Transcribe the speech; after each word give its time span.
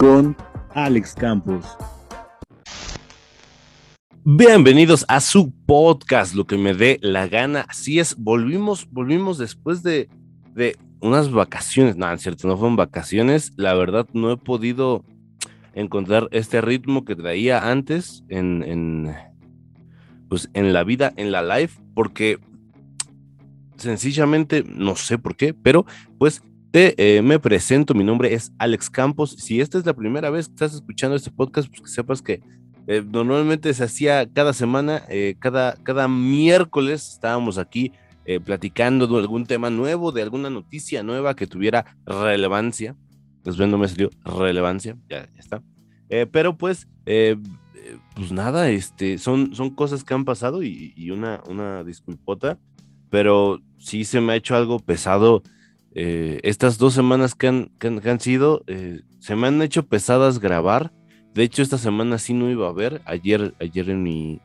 con 0.00 0.34
Alex 0.70 1.14
Campos. 1.14 1.76
Bienvenidos 4.24 5.04
a 5.08 5.20
su 5.20 5.52
podcast, 5.66 6.34
lo 6.34 6.46
que 6.46 6.56
me 6.56 6.72
dé 6.72 6.98
la 7.02 7.28
gana. 7.28 7.66
Así 7.68 7.98
es, 7.98 8.16
volvimos, 8.16 8.88
volvimos 8.90 9.36
después 9.36 9.82
de, 9.82 10.08
de 10.54 10.78
unas 11.02 11.30
vacaciones. 11.30 11.98
No, 11.98 12.10
es 12.10 12.22
cierto, 12.22 12.48
no 12.48 12.56
fueron 12.56 12.76
vacaciones. 12.76 13.52
La 13.56 13.74
verdad, 13.74 14.08
no 14.14 14.32
he 14.32 14.38
podido 14.38 15.04
encontrar 15.74 16.28
este 16.30 16.62
ritmo 16.62 17.04
que 17.04 17.14
traía 17.14 17.70
antes 17.70 18.24
en, 18.30 18.62
en, 18.62 19.14
pues, 20.30 20.48
en 20.54 20.72
la 20.72 20.82
vida, 20.82 21.12
en 21.16 21.30
la 21.30 21.42
live, 21.42 21.72
porque 21.92 22.38
sencillamente 23.76 24.64
no 24.66 24.96
sé 24.96 25.18
por 25.18 25.36
qué, 25.36 25.52
pero 25.52 25.84
pues 26.18 26.42
te 26.70 26.94
eh, 27.16 27.22
me 27.22 27.38
presento. 27.38 27.94
Mi 27.94 28.04
nombre 28.04 28.34
es 28.34 28.52
Alex 28.58 28.90
Campos. 28.90 29.32
Si 29.38 29.60
esta 29.60 29.78
es 29.78 29.86
la 29.86 29.94
primera 29.94 30.30
vez 30.30 30.48
que 30.48 30.54
estás 30.54 30.74
escuchando 30.74 31.16
este 31.16 31.30
podcast, 31.30 31.68
pues 31.68 31.80
que 31.80 31.88
sepas 31.88 32.22
que 32.22 32.42
eh, 32.86 33.04
normalmente 33.06 33.72
se 33.74 33.84
hacía 33.84 34.28
cada 34.32 34.52
semana, 34.52 35.02
eh, 35.08 35.36
cada, 35.38 35.74
cada 35.82 36.08
miércoles 36.08 37.08
estábamos 37.12 37.58
aquí 37.58 37.92
platicando 38.44 39.08
de 39.08 39.18
algún 39.18 39.44
tema 39.44 39.70
nuevo, 39.70 40.12
de 40.12 40.22
alguna 40.22 40.50
noticia 40.50 41.02
nueva 41.02 41.34
que 41.34 41.48
tuviera 41.48 41.96
relevancia. 42.06 42.94
Pues 43.42 43.58
no 43.58 43.76
me 43.76 43.88
salió 43.88 44.08
relevancia, 44.24 44.96
ya, 45.08 45.28
está. 45.36 45.64
pero 46.30 46.56
pues, 46.56 46.86
pues 47.04 48.30
nada, 48.30 48.70
este, 48.70 49.18
son, 49.18 49.52
son 49.56 49.70
cosas 49.70 50.04
que 50.04 50.14
han 50.14 50.24
pasado 50.24 50.62
y, 50.62 51.10
una, 51.10 51.42
una 51.48 51.82
disculpota, 51.82 52.56
pero 53.08 53.58
sí 53.78 54.04
se 54.04 54.20
me 54.20 54.34
ha 54.34 54.36
hecho 54.36 54.54
algo 54.54 54.78
pesado. 54.78 55.42
Estas 55.94 56.78
dos 56.78 56.94
semanas 56.94 57.34
que 57.34 57.48
han, 57.48 57.70
que 57.78 57.88
han, 57.88 58.20
sido, 58.20 58.64
se 59.18 59.36
me 59.36 59.48
han 59.48 59.60
hecho 59.62 59.86
pesadas 59.86 60.38
grabar 60.38 60.92
de 61.34 61.44
hecho, 61.44 61.62
esta 61.62 61.78
semana 61.78 62.18
sí 62.18 62.34
no 62.34 62.50
iba 62.50 62.68
a 62.68 62.72
ver. 62.72 63.02
Ayer, 63.04 63.54
ayer 63.60 63.90
en 63.90 64.02
mi, 64.02 64.40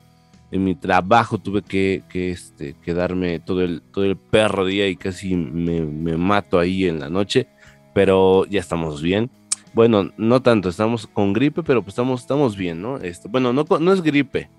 en 0.52 0.64
mi 0.64 0.76
trabajo 0.76 1.40
tuve 1.40 1.64
que, 1.64 2.04
que 2.10 2.30
este, 2.30 2.76
quedarme 2.84 3.40
todo 3.40 3.64
el, 3.64 3.82
todo 3.82 4.06
el 4.06 4.18
perro 4.18 4.66
día 4.66 4.88
y 4.88 4.96
casi 4.96 5.36
me, 5.36 5.82
me, 5.82 6.16
mato 6.16 6.60
ahí 6.60 6.86
en 6.86 7.00
la 7.00 7.10
noche. 7.10 7.48
Pero 7.94 8.46
ya 8.46 8.60
estamos 8.60 9.02
bien. 9.02 9.32
Bueno, 9.74 10.12
no 10.18 10.42
tanto, 10.42 10.70
estamos 10.70 11.08
con 11.08 11.34
gripe, 11.34 11.64
pero 11.64 11.82
pues 11.82 11.94
estamos, 11.94 12.22
estamos 12.22 12.56
bien, 12.56 12.82
¿no? 12.82 12.98
Este, 12.98 13.28
bueno, 13.28 13.52
no, 13.52 13.66
no 13.80 13.94
es 13.94 14.02
gripe. 14.02 14.50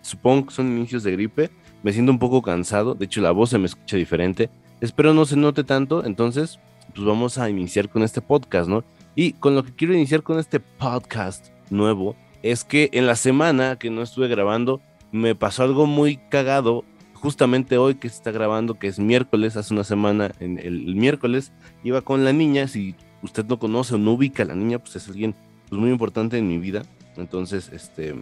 supongo 0.00 0.46
que 0.46 0.54
son 0.54 0.68
inicios 0.76 1.02
de 1.02 1.12
gripe. 1.12 1.50
Me 1.82 1.92
siento 1.92 2.12
un 2.12 2.18
poco 2.18 2.40
cansado. 2.40 2.94
De 2.94 3.04
hecho, 3.04 3.20
la 3.20 3.30
voz 3.30 3.50
se 3.50 3.58
me 3.58 3.66
escucha 3.66 3.96
diferente. 3.96 4.48
Espero 4.82 5.14
no 5.14 5.24
se 5.26 5.36
note 5.36 5.62
tanto. 5.62 6.04
Entonces, 6.04 6.58
pues 6.92 7.06
vamos 7.06 7.38
a 7.38 7.48
iniciar 7.48 7.88
con 7.88 8.02
este 8.02 8.20
podcast, 8.20 8.68
¿no? 8.68 8.82
Y 9.14 9.34
con 9.34 9.54
lo 9.54 9.62
que 9.62 9.72
quiero 9.72 9.94
iniciar 9.94 10.24
con 10.24 10.40
este 10.40 10.58
podcast 10.58 11.50
nuevo 11.70 12.16
es 12.42 12.64
que 12.64 12.90
en 12.92 13.06
la 13.06 13.14
semana 13.14 13.76
que 13.76 13.90
no 13.90 14.02
estuve 14.02 14.26
grabando 14.26 14.80
me 15.12 15.36
pasó 15.36 15.62
algo 15.62 15.86
muy 15.86 16.16
cagado. 16.16 16.84
Justamente 17.14 17.78
hoy 17.78 17.94
que 17.94 18.08
se 18.08 18.16
está 18.16 18.32
grabando, 18.32 18.74
que 18.74 18.88
es 18.88 18.98
miércoles, 18.98 19.56
hace 19.56 19.72
una 19.72 19.84
semana, 19.84 20.32
en 20.40 20.58
el, 20.58 20.96
miércoles, 20.96 21.52
iba 21.84 22.00
con 22.00 22.24
la 22.24 22.32
niña. 22.32 22.66
Si 22.66 22.96
usted 23.22 23.44
no 23.44 23.60
conoce 23.60 23.94
o 23.94 23.98
no 23.98 24.14
ubica 24.14 24.42
a 24.42 24.46
la 24.46 24.56
niña, 24.56 24.80
pues 24.80 24.96
es 24.96 25.06
alguien 25.06 25.36
pues, 25.68 25.80
muy 25.80 25.90
importante 25.92 26.38
en 26.38 26.48
mi 26.48 26.58
vida. 26.58 26.82
Entonces, 27.16 27.70
este, 27.72 28.16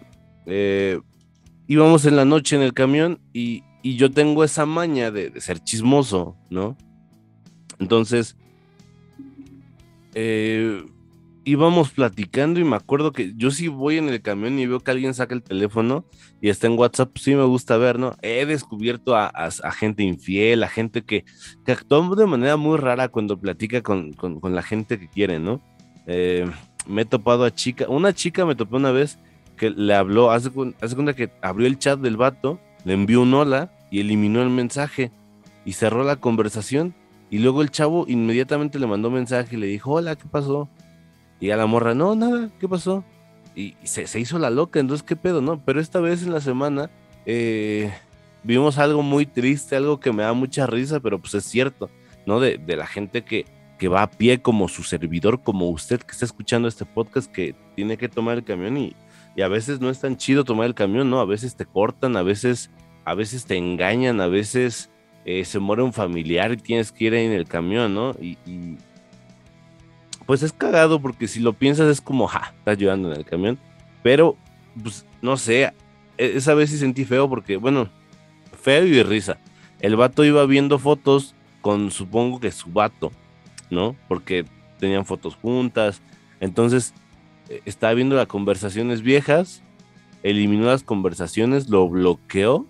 eh, 0.45 0.99
íbamos 1.65 2.05
en 2.05 2.17
la 2.17 2.25
noche 2.25 2.55
en 2.55 2.61
el 2.61 2.73
camión 2.73 3.19
y, 3.33 3.63
y 3.81 3.95
yo 3.95 4.11
tengo 4.11 4.43
esa 4.43 4.65
maña 4.65 5.11
de, 5.11 5.29
de 5.29 5.41
ser 5.41 5.59
chismoso, 5.59 6.35
¿no? 6.49 6.77
Entonces, 7.79 8.37
eh, 10.13 10.83
íbamos 11.43 11.91
platicando 11.91 12.59
y 12.59 12.63
me 12.63 12.75
acuerdo 12.75 13.11
que 13.11 13.33
yo 13.35 13.49
sí 13.49 13.67
voy 13.67 13.97
en 13.97 14.09
el 14.09 14.21
camión 14.21 14.59
y 14.59 14.67
veo 14.67 14.79
que 14.79 14.91
alguien 14.91 15.13
saca 15.13 15.33
el 15.33 15.41
teléfono 15.41 16.05
y 16.39 16.49
está 16.49 16.67
en 16.67 16.77
WhatsApp, 16.77 17.11
pues 17.13 17.23
sí 17.23 17.35
me 17.35 17.43
gusta 17.43 17.77
ver, 17.77 17.97
¿no? 17.97 18.15
He 18.21 18.45
descubierto 18.45 19.15
a, 19.15 19.31
gente 19.71 20.03
infiel, 20.03 20.63
a 20.63 20.67
gente 20.67 21.01
que, 21.01 21.25
que 21.65 21.71
actúa 21.71 22.15
de 22.15 22.25
manera 22.27 22.57
muy 22.57 22.77
rara 22.77 23.07
cuando 23.09 23.39
platica 23.39 23.81
con, 23.81 24.15
la 24.43 24.61
gente 24.61 24.99
que 24.99 25.07
quiere, 25.07 25.39
¿no? 25.39 25.61
Eh, 26.05 26.49
me 26.85 27.03
he 27.03 27.05
topado 27.05 27.45
a 27.45 27.53
chica, 27.53 27.87
una 27.87 28.13
chica 28.13 28.45
me 28.45 28.55
topó 28.55 28.77
una 28.77 28.91
vez 28.91 29.17
que 29.57 29.69
le 29.69 29.93
habló, 29.93 30.31
hace, 30.31 30.51
hace 30.81 30.95
cuenta 30.95 31.15
que 31.15 31.31
abrió 31.41 31.67
el 31.67 31.79
chat 31.79 31.99
del 31.99 32.17
vato, 32.17 32.59
le 32.83 32.93
envió 32.93 33.21
un 33.21 33.33
hola 33.33 33.71
y 33.89 33.99
eliminó 33.99 34.41
el 34.41 34.49
mensaje 34.49 35.11
y 35.65 35.73
cerró 35.73 36.03
la 36.03 36.15
conversación 36.15 36.95
y 37.29 37.39
luego 37.39 37.61
el 37.61 37.71
chavo 37.71 38.05
inmediatamente 38.07 38.79
le 38.79 38.87
mandó 38.87 39.09
mensaje 39.09 39.55
y 39.55 39.59
le 39.59 39.67
dijo, 39.67 39.91
hola, 39.91 40.15
¿qué 40.15 40.25
pasó? 40.29 40.67
Y 41.39 41.51
a 41.51 41.57
la 41.57 41.65
morra, 41.65 41.95
no, 41.95 42.13
nada, 42.13 42.49
¿qué 42.59 42.67
pasó? 42.67 43.03
Y, 43.55 43.75
se, 43.83 44.19
hizo 44.19 44.37
la 44.37 44.49
loca, 44.49 44.79
entonces, 44.79 45.03
¿qué 45.03 45.15
pedo, 45.15 45.41
no? 45.41 45.63
Pero 45.63 45.79
esta 45.79 45.99
vez 45.99 46.23
en 46.23 46.33
la 46.33 46.41
semana 46.41 46.89
eh, 47.25 47.91
vimos 48.43 48.77
algo 48.77 49.01
muy 49.01 49.25
triste, 49.25 49.75
algo 49.75 49.99
que 49.99 50.11
me 50.11 50.23
da 50.23 50.33
mucha 50.33 50.67
risa, 50.67 50.99
pero 50.99 51.19
pues 51.19 51.33
es 51.33 51.45
cierto, 51.45 51.89
¿no? 52.25 52.39
De, 52.39 52.59
la 52.67 52.85
gente 52.85 53.23
que, 53.23 53.45
que 53.79 53.87
va 53.87 54.03
a 54.03 54.11
pie 54.11 54.41
como 54.41 54.67
su 54.67 54.83
servidor, 54.83 55.41
como 55.41 55.69
usted 55.69 56.01
que 56.01 56.11
está 56.11 56.25
escuchando 56.25 56.67
este 56.67 56.85
podcast, 56.85 57.31
que 57.31 57.55
tiene 57.75 57.97
que 57.97 58.09
tomar 58.09 58.37
el 58.37 58.43
camión 58.43 58.77
y, 58.77 58.95
y 59.35 59.41
a 59.41 59.47
veces 59.47 59.79
no 59.79 59.89
es 59.89 59.99
tan 59.99 60.17
chido 60.17 60.43
tomar 60.43 60.67
el 60.67 60.75
camión, 60.75 61.09
¿no? 61.09 61.19
A 61.19 61.25
veces 61.25 61.55
te 61.55 61.65
cortan, 61.65 62.17
a 62.17 62.23
veces, 62.23 62.69
a 63.05 63.13
veces 63.13 63.45
te 63.45 63.57
engañan, 63.57 64.19
a 64.19 64.27
veces 64.27 64.89
eh, 65.25 65.45
se 65.45 65.59
muere 65.59 65.83
un 65.83 65.93
familiar 65.93 66.51
y 66.51 66.57
tienes 66.57 66.91
que 66.91 67.05
ir 67.05 67.13
en 67.13 67.31
el 67.31 67.47
camión, 67.47 67.93
¿no? 67.93 68.15
Y, 68.19 68.37
pues 70.25 70.43
es 70.43 70.53
cagado 70.53 71.01
porque 71.01 71.27
si 71.27 71.39
lo 71.39 71.53
piensas 71.53 71.89
es 71.89 71.99
como, 71.99 72.27
ja, 72.27 72.53
estás 72.57 72.77
llevando 72.77 73.11
en 73.11 73.17
el 73.17 73.25
camión, 73.25 73.59
pero 74.01 74.37
pues 74.81 75.05
no 75.21 75.35
sé, 75.35 75.63
e, 76.17 76.37
esa 76.37 76.53
vez 76.53 76.69
sí 76.69 76.77
sentí 76.77 77.03
feo 77.05 77.27
porque, 77.27 77.57
bueno, 77.57 77.89
feo 78.61 78.85
y 78.85 79.03
risa. 79.03 79.37
El 79.79 79.95
vato 79.95 80.23
iba 80.23 80.45
viendo 80.45 80.79
fotos 80.79 81.35
con, 81.61 81.91
supongo 81.91 82.39
que 82.39 82.51
su 82.51 82.71
vato, 82.71 83.11
¿no? 83.69 83.95
Porque 84.07 84.45
tenían 84.79 85.05
fotos 85.05 85.35
juntas, 85.35 86.01
entonces 86.39 86.93
estaba 87.65 87.93
viendo 87.93 88.15
las 88.15 88.27
conversaciones 88.27 89.01
viejas, 89.01 89.63
eliminó 90.23 90.65
las 90.65 90.83
conversaciones, 90.83 91.69
lo 91.69 91.87
bloqueó 91.89 92.67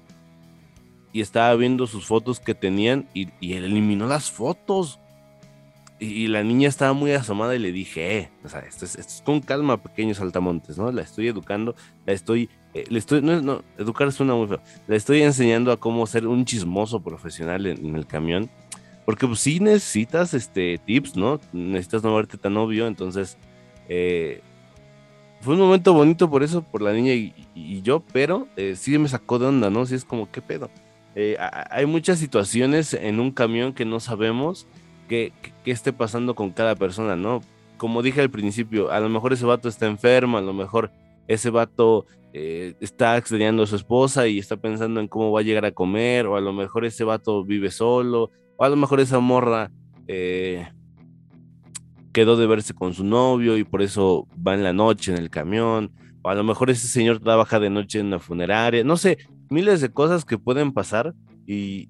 y 1.13 1.21
estaba 1.21 1.53
viendo 1.55 1.87
sus 1.87 2.05
fotos 2.05 2.39
que 2.39 2.55
tenían 2.55 3.07
y, 3.13 3.27
él 3.53 3.65
eliminó 3.65 4.07
las 4.07 4.31
fotos. 4.31 4.99
Y, 5.99 6.27
la 6.27 6.43
niña 6.43 6.67
estaba 6.67 6.93
muy 6.93 7.11
asomada 7.11 7.55
y 7.55 7.59
le 7.59 7.71
dije, 7.71 8.17
eh, 8.17 8.31
o 8.43 8.49
sea, 8.49 8.61
esto 8.61 8.85
es, 8.85 9.21
con 9.23 9.39
calma, 9.39 9.83
pequeños 9.83 10.17
saltamontes, 10.17 10.77
¿no? 10.77 10.91
La 10.91 11.03
estoy 11.03 11.27
educando, 11.27 11.75
la 12.07 12.13
estoy, 12.13 12.49
eh, 12.73 12.85
le 12.89 12.97
estoy, 12.97 13.21
no, 13.21 13.39
no, 13.41 13.63
educar 13.77 14.11
suena 14.11 14.33
muy 14.33 14.47
feo, 14.47 14.61
le 14.87 14.95
estoy 14.95 15.21
enseñando 15.21 15.71
a 15.71 15.77
cómo 15.77 16.07
ser 16.07 16.25
un 16.25 16.43
chismoso 16.45 17.01
profesional 17.01 17.67
en, 17.67 17.95
el 17.95 18.07
camión. 18.07 18.49
Porque 19.05 19.27
pues 19.27 19.39
sí 19.39 19.59
necesitas 19.59 20.33
este, 20.33 20.79
tips, 20.79 21.15
¿no? 21.15 21.39
Necesitas 21.53 22.03
no 22.03 22.15
verte 22.15 22.37
tan 22.37 22.57
obvio, 22.57 22.87
entonces... 22.87 23.37
Eh, 23.89 24.41
fue 25.41 25.55
un 25.55 25.59
momento 25.59 25.93
bonito 25.93 26.29
por 26.29 26.43
eso, 26.43 26.61
por 26.61 26.81
la 26.81 26.93
niña 26.93 27.13
y, 27.13 27.81
yo, 27.81 28.03
pero 28.13 28.47
sí 28.75 28.97
me 28.97 29.09
sacó 29.09 29.39
de 29.39 29.47
onda, 29.47 29.69
¿no? 29.69 29.85
Sí 29.85 29.95
es 29.95 30.05
como, 30.05 30.31
¿qué 30.31 30.41
pedo? 30.41 30.69
Eh, 31.15 31.37
hay 31.39 31.85
muchas 31.85 32.19
situaciones 32.19 32.93
en 32.93 33.19
un 33.19 33.31
camión 33.31 33.73
que 33.73 33.83
no 33.83 33.99
sabemos 33.99 34.67
qué, 35.09 35.33
esté 35.65 35.91
pasando 35.91 36.35
con 36.35 36.51
cada 36.51 36.75
persona, 36.75 37.15
¿no? 37.15 37.41
Como 37.77 38.01
dije 38.01 38.21
al 38.21 38.29
principio, 38.29 38.91
a 38.91 38.99
lo 38.99 39.09
mejor 39.09 39.33
ese 39.33 39.45
vato 39.45 39.67
está 39.67 39.87
enfermo, 39.87 40.37
a 40.37 40.41
lo 40.41 40.53
mejor 40.53 40.91
ese 41.27 41.49
vato 41.49 42.05
eh, 42.33 42.75
está 42.79 43.17
extrañando 43.17 43.63
a 43.63 43.67
su 43.67 43.75
esposa 43.75 44.27
y 44.27 44.39
está 44.39 44.55
pensando 44.55 45.01
en 45.01 45.07
cómo 45.07 45.31
va 45.31 45.41
a 45.41 45.43
llegar 45.43 45.65
a 45.65 45.71
comer, 45.71 46.27
o 46.27 46.37
a 46.37 46.41
lo 46.41 46.53
mejor 46.53 46.85
ese 46.85 47.03
vato 47.03 47.43
vive 47.43 47.71
solo, 47.71 48.29
o 48.55 48.63
a 48.63 48.69
lo 48.69 48.77
mejor 48.77 49.01
esa 49.01 49.19
morra 49.19 49.71
eh, 50.07 50.71
quedó 52.11 52.37
de 52.37 52.47
verse 52.47 52.73
con 52.73 52.93
su 52.93 53.03
novio 53.03 53.57
y 53.57 53.63
por 53.63 53.81
eso 53.81 54.27
va 54.45 54.53
en 54.53 54.63
la 54.63 54.73
noche 54.73 55.11
en 55.11 55.17
el 55.17 55.29
camión, 55.29 55.91
o 56.21 56.29
a 56.29 56.35
lo 56.35 56.43
mejor 56.43 56.69
ese 56.69 56.87
señor 56.87 57.19
trabaja 57.19 57.59
de 57.59 57.69
noche 57.69 57.99
en 57.99 58.07
una 58.07 58.19
funeraria, 58.19 58.83
no 58.83 58.97
sé, 58.97 59.17
miles 59.49 59.81
de 59.81 59.91
cosas 59.91 60.25
que 60.25 60.37
pueden 60.37 60.71
pasar 60.71 61.13
y, 61.45 61.89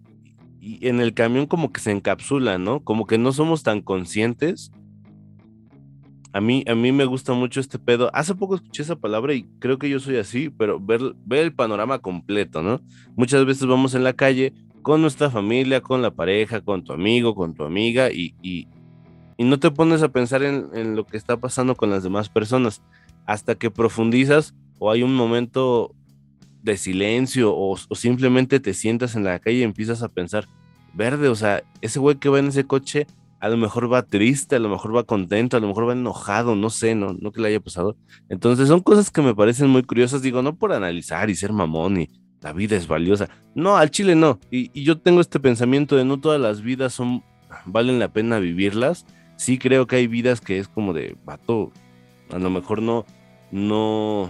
en 0.61 1.01
el 1.01 1.15
camión 1.15 1.47
como 1.47 1.71
que 1.71 1.81
se 1.81 1.91
encapsula, 1.91 2.59
¿no? 2.59 2.83
Como 2.83 3.07
que 3.07 3.17
no 3.17 3.31
somos 3.31 3.63
tan 3.63 3.81
conscientes. 3.81 4.71
A 6.33 6.39
mí, 6.39 6.63
a 6.67 6.75
mí 6.75 6.91
me 6.91 7.05
gusta 7.05 7.33
mucho 7.33 7.59
este 7.59 7.79
pedo. 7.79 8.11
Hace 8.13 8.35
poco 8.35 8.55
escuché 8.55 8.83
esa 8.83 8.95
palabra 8.95 9.33
y 9.33 9.47
creo 9.57 9.79
que 9.79 9.89
yo 9.89 9.99
soy 9.99 10.17
así, 10.17 10.51
pero 10.51 10.79
ver, 10.79 11.01
ver 11.25 11.45
el 11.45 11.53
panorama 11.53 11.97
completo, 11.97 12.61
¿no? 12.61 12.79
Muchas 13.15 13.43
veces 13.43 13.67
vamos 13.67 13.95
en 13.95 14.03
la 14.03 14.13
calle 14.13 14.53
con 14.83 15.01
nuestra 15.01 15.31
familia, 15.31 15.81
con 15.81 16.03
la 16.03 16.11
pareja, 16.11 16.61
con 16.61 16.83
tu 16.83 16.93
amigo, 16.93 17.33
con 17.33 17.55
tu 17.55 17.63
amiga 17.63 18.11
y, 18.11 18.35
y, 18.41 18.67
no 19.43 19.59
te 19.59 19.71
pones 19.71 20.03
a 20.03 20.09
pensar 20.09 20.43
en, 20.43 20.69
en, 20.73 20.95
lo 20.95 21.05
que 21.05 21.17
está 21.17 21.37
pasando 21.37 21.75
con 21.75 21.89
las 21.89 22.03
demás 22.03 22.29
personas 22.29 22.81
hasta 23.25 23.55
que 23.55 23.71
profundizas 23.71 24.53
o 24.79 24.91
hay 24.91 25.03
un 25.03 25.15
momento 25.15 25.93
de 26.63 26.77
silencio 26.77 27.53
o, 27.55 27.77
simplemente 27.95 28.59
te 28.59 28.73
sientas 28.73 29.15
en 29.15 29.23
la 29.23 29.39
calle 29.39 29.57
y 29.59 29.63
empiezas 29.63 30.03
a 30.03 30.09
pensar, 30.09 30.47
verde, 30.93 31.27
o 31.27 31.35
sea, 31.35 31.63
ese 31.81 31.99
güey 31.99 32.17
que 32.17 32.29
va 32.29 32.39
en 32.39 32.47
ese 32.47 32.65
coche 32.65 33.07
a 33.39 33.49
lo 33.49 33.57
mejor 33.57 33.91
va 33.91 34.03
triste, 34.03 34.55
a 34.55 34.59
lo 34.59 34.69
mejor 34.69 34.95
va 34.95 35.03
contento, 35.03 35.57
a 35.57 35.59
lo 35.59 35.67
mejor 35.67 35.87
va 35.87 35.93
enojado, 35.93 36.55
no 36.55 36.69
sé, 36.69 36.93
no, 36.93 37.13
no 37.19 37.31
que 37.31 37.41
le 37.41 37.47
haya 37.47 37.59
pasado. 37.59 37.97
Entonces 38.29 38.67
son 38.67 38.81
cosas 38.81 39.09
que 39.09 39.23
me 39.23 39.33
parecen 39.33 39.67
muy 39.67 39.81
curiosas, 39.81 40.21
digo, 40.21 40.43
no 40.43 40.55
por 40.55 40.71
analizar 40.73 41.27
y 41.31 41.35
ser 41.35 41.51
mamón 41.51 42.01
y 42.01 42.09
la 42.41 42.53
vida 42.53 42.75
es 42.75 42.87
valiosa. 42.87 43.29
No, 43.55 43.77
al 43.77 43.89
chile 43.89 44.13
no. 44.13 44.39
Y, 44.51 44.83
yo 44.83 44.99
tengo 44.99 45.21
este 45.21 45.39
pensamiento 45.39 45.95
de 45.95 46.05
no 46.05 46.19
todas 46.19 46.39
las 46.39 46.61
vidas 46.61 46.93
son, 46.93 47.23
valen 47.65 47.97
la 47.97 48.13
pena 48.13 48.37
vivirlas. 48.37 49.07
Sí 49.41 49.57
creo 49.57 49.87
que 49.87 49.95
hay 49.95 50.05
vidas 50.05 50.39
que 50.39 50.59
es 50.59 50.67
como 50.67 50.93
de, 50.93 51.15
vato, 51.25 51.71
a 52.29 52.37
lo 52.37 52.51
mejor 52.51 52.79
no, 52.79 53.07
no, 53.49 54.29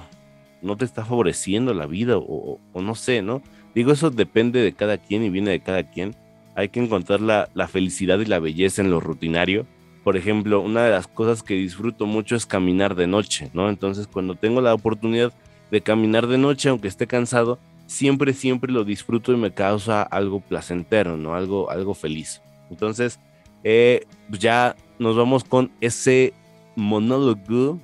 no 0.61 0.77
te 0.77 0.85
está 0.85 1.03
favoreciendo 1.03 1.73
la 1.73 1.85
vida 1.85 2.15
o, 2.17 2.61
o 2.71 2.81
no 2.81 2.95
sé, 2.95 3.21
¿no? 3.21 3.41
Digo, 3.75 3.91
eso 3.91 4.09
depende 4.09 4.61
de 4.61 4.71
cada 4.71 4.99
quien 4.99 5.21
y 5.25 5.29
viene 5.29 5.51
de 5.51 5.59
cada 5.59 5.83
quien 5.83 6.15
hay 6.55 6.69
que 6.69 6.79
encontrar 6.79 7.19
la, 7.19 7.49
felicidad 7.67 8.19
y 8.19 8.25
la 8.25 8.39
belleza 8.39 8.81
en 8.81 8.89
lo 8.89 9.01
rutinario. 9.01 9.65
Por 10.05 10.15
ejemplo, 10.15 10.61
una 10.61 10.85
de 10.85 10.91
las 10.91 11.07
cosas 11.07 11.43
que 11.43 11.55
disfruto 11.55 12.05
mucho 12.05 12.37
es 12.37 12.45
caminar 12.45 12.95
de 12.95 13.07
noche, 13.07 13.49
¿no? 13.53 13.67
Entonces, 13.67 14.07
cuando 14.07 14.35
tengo 14.35 14.61
la 14.61 14.73
oportunidad 14.73 15.33
de 15.71 15.81
caminar 15.81 16.27
de 16.27 16.37
noche, 16.37 16.69
aunque 16.69 16.87
esté 16.87 17.05
cansado, 17.05 17.59
siempre, 17.85 18.31
siempre 18.31 18.71
lo 18.71 18.85
disfruto 18.85 19.33
y 19.33 19.35
me 19.35 19.53
causa 19.53 20.03
algo 20.03 20.39
placentero, 20.39 21.17
¿no? 21.17 21.35
Algo, 21.35 21.69
algo 21.69 21.95
feliz. 21.95 22.41
Entonces, 22.69 23.19
eh, 23.65 24.05
pues 24.29 24.39
ya 24.39 24.75
nos 25.01 25.17
vamos 25.17 25.43
con 25.43 25.71
ese 25.81 26.33
monólogo 26.75 27.79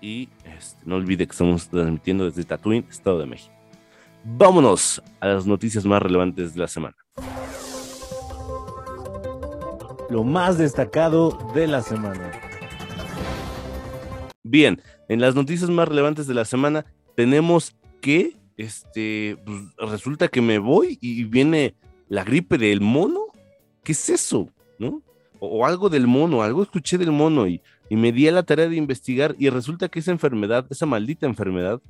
y 0.00 0.28
este, 0.44 0.80
no 0.84 0.96
olvide 0.96 1.26
que 1.26 1.32
estamos 1.32 1.68
transmitiendo 1.68 2.24
desde 2.24 2.44
Tatooine, 2.44 2.86
Estado 2.90 3.18
de 3.18 3.26
México. 3.26 3.54
Vámonos 4.24 5.02
a 5.20 5.26
las 5.26 5.46
noticias 5.46 5.84
más 5.84 6.00
relevantes 6.00 6.54
de 6.54 6.60
la 6.60 6.68
semana 6.68 6.96
lo 10.12 10.24
más 10.24 10.58
destacado 10.58 11.38
de 11.54 11.66
la 11.66 11.80
semana. 11.80 12.30
Bien, 14.42 14.80
en 15.08 15.22
las 15.22 15.34
noticias 15.34 15.70
más 15.70 15.88
relevantes 15.88 16.26
de 16.26 16.34
la 16.34 16.44
semana 16.44 16.84
tenemos 17.16 17.74
que, 18.02 18.36
este, 18.58 19.38
pues, 19.46 19.90
resulta 19.90 20.28
que 20.28 20.42
me 20.42 20.58
voy 20.58 20.98
y 21.00 21.24
viene 21.24 21.74
la 22.08 22.24
gripe 22.24 22.58
del 22.58 22.82
mono. 22.82 23.20
¿Qué 23.82 23.92
es 23.92 24.10
eso? 24.10 24.50
¿No? 24.78 25.00
O, 25.44 25.66
algo 25.66 25.88
del 25.88 26.06
mono, 26.06 26.42
algo 26.42 26.62
escuché 26.62 26.98
del 26.98 27.10
mono 27.10 27.48
y, 27.48 27.60
y 27.90 27.96
me 27.96 28.12
di 28.12 28.28
a 28.28 28.32
la 28.32 28.44
tarea 28.44 28.68
de 28.68 28.76
investigar 28.76 29.34
y 29.40 29.50
resulta 29.50 29.88
que 29.88 29.98
esa 29.98 30.12
enfermedad, 30.12 30.66
esa 30.70 30.86
maldita 30.86 31.26
enfermedad, 31.26 31.82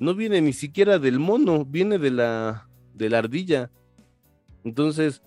no 0.00 0.12
viene 0.14 0.40
ni 0.40 0.52
siquiera 0.52 0.98
del 0.98 1.20
mono, 1.20 1.64
viene 1.64 1.98
de 1.98 2.10
la, 2.10 2.68
de 2.94 3.08
la 3.08 3.18
ardilla. 3.18 3.70
Entonces, 4.64 5.22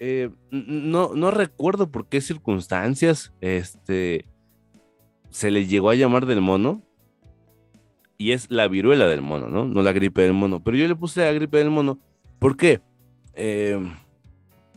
eh, 0.00 0.30
no, 0.50 1.12
no 1.14 1.30
recuerdo 1.30 1.88
por 1.92 2.08
qué 2.08 2.20
circunstancias 2.20 3.32
este, 3.40 4.26
se 5.30 5.52
le 5.52 5.66
llegó 5.66 5.90
a 5.90 5.94
llamar 5.94 6.26
del 6.26 6.40
mono. 6.40 6.82
Y 8.18 8.32
es 8.32 8.50
la 8.50 8.66
viruela 8.66 9.06
del 9.06 9.22
mono, 9.22 9.48
¿no? 9.48 9.64
No 9.64 9.82
la 9.82 9.92
gripe 9.92 10.22
del 10.22 10.32
mono. 10.32 10.62
Pero 10.62 10.76
yo 10.76 10.88
le 10.88 10.96
puse 10.96 11.20
la 11.20 11.32
gripe 11.32 11.58
del 11.58 11.70
mono. 11.70 12.00
¿Por 12.40 12.56
qué? 12.56 12.80
Eh, 13.34 13.80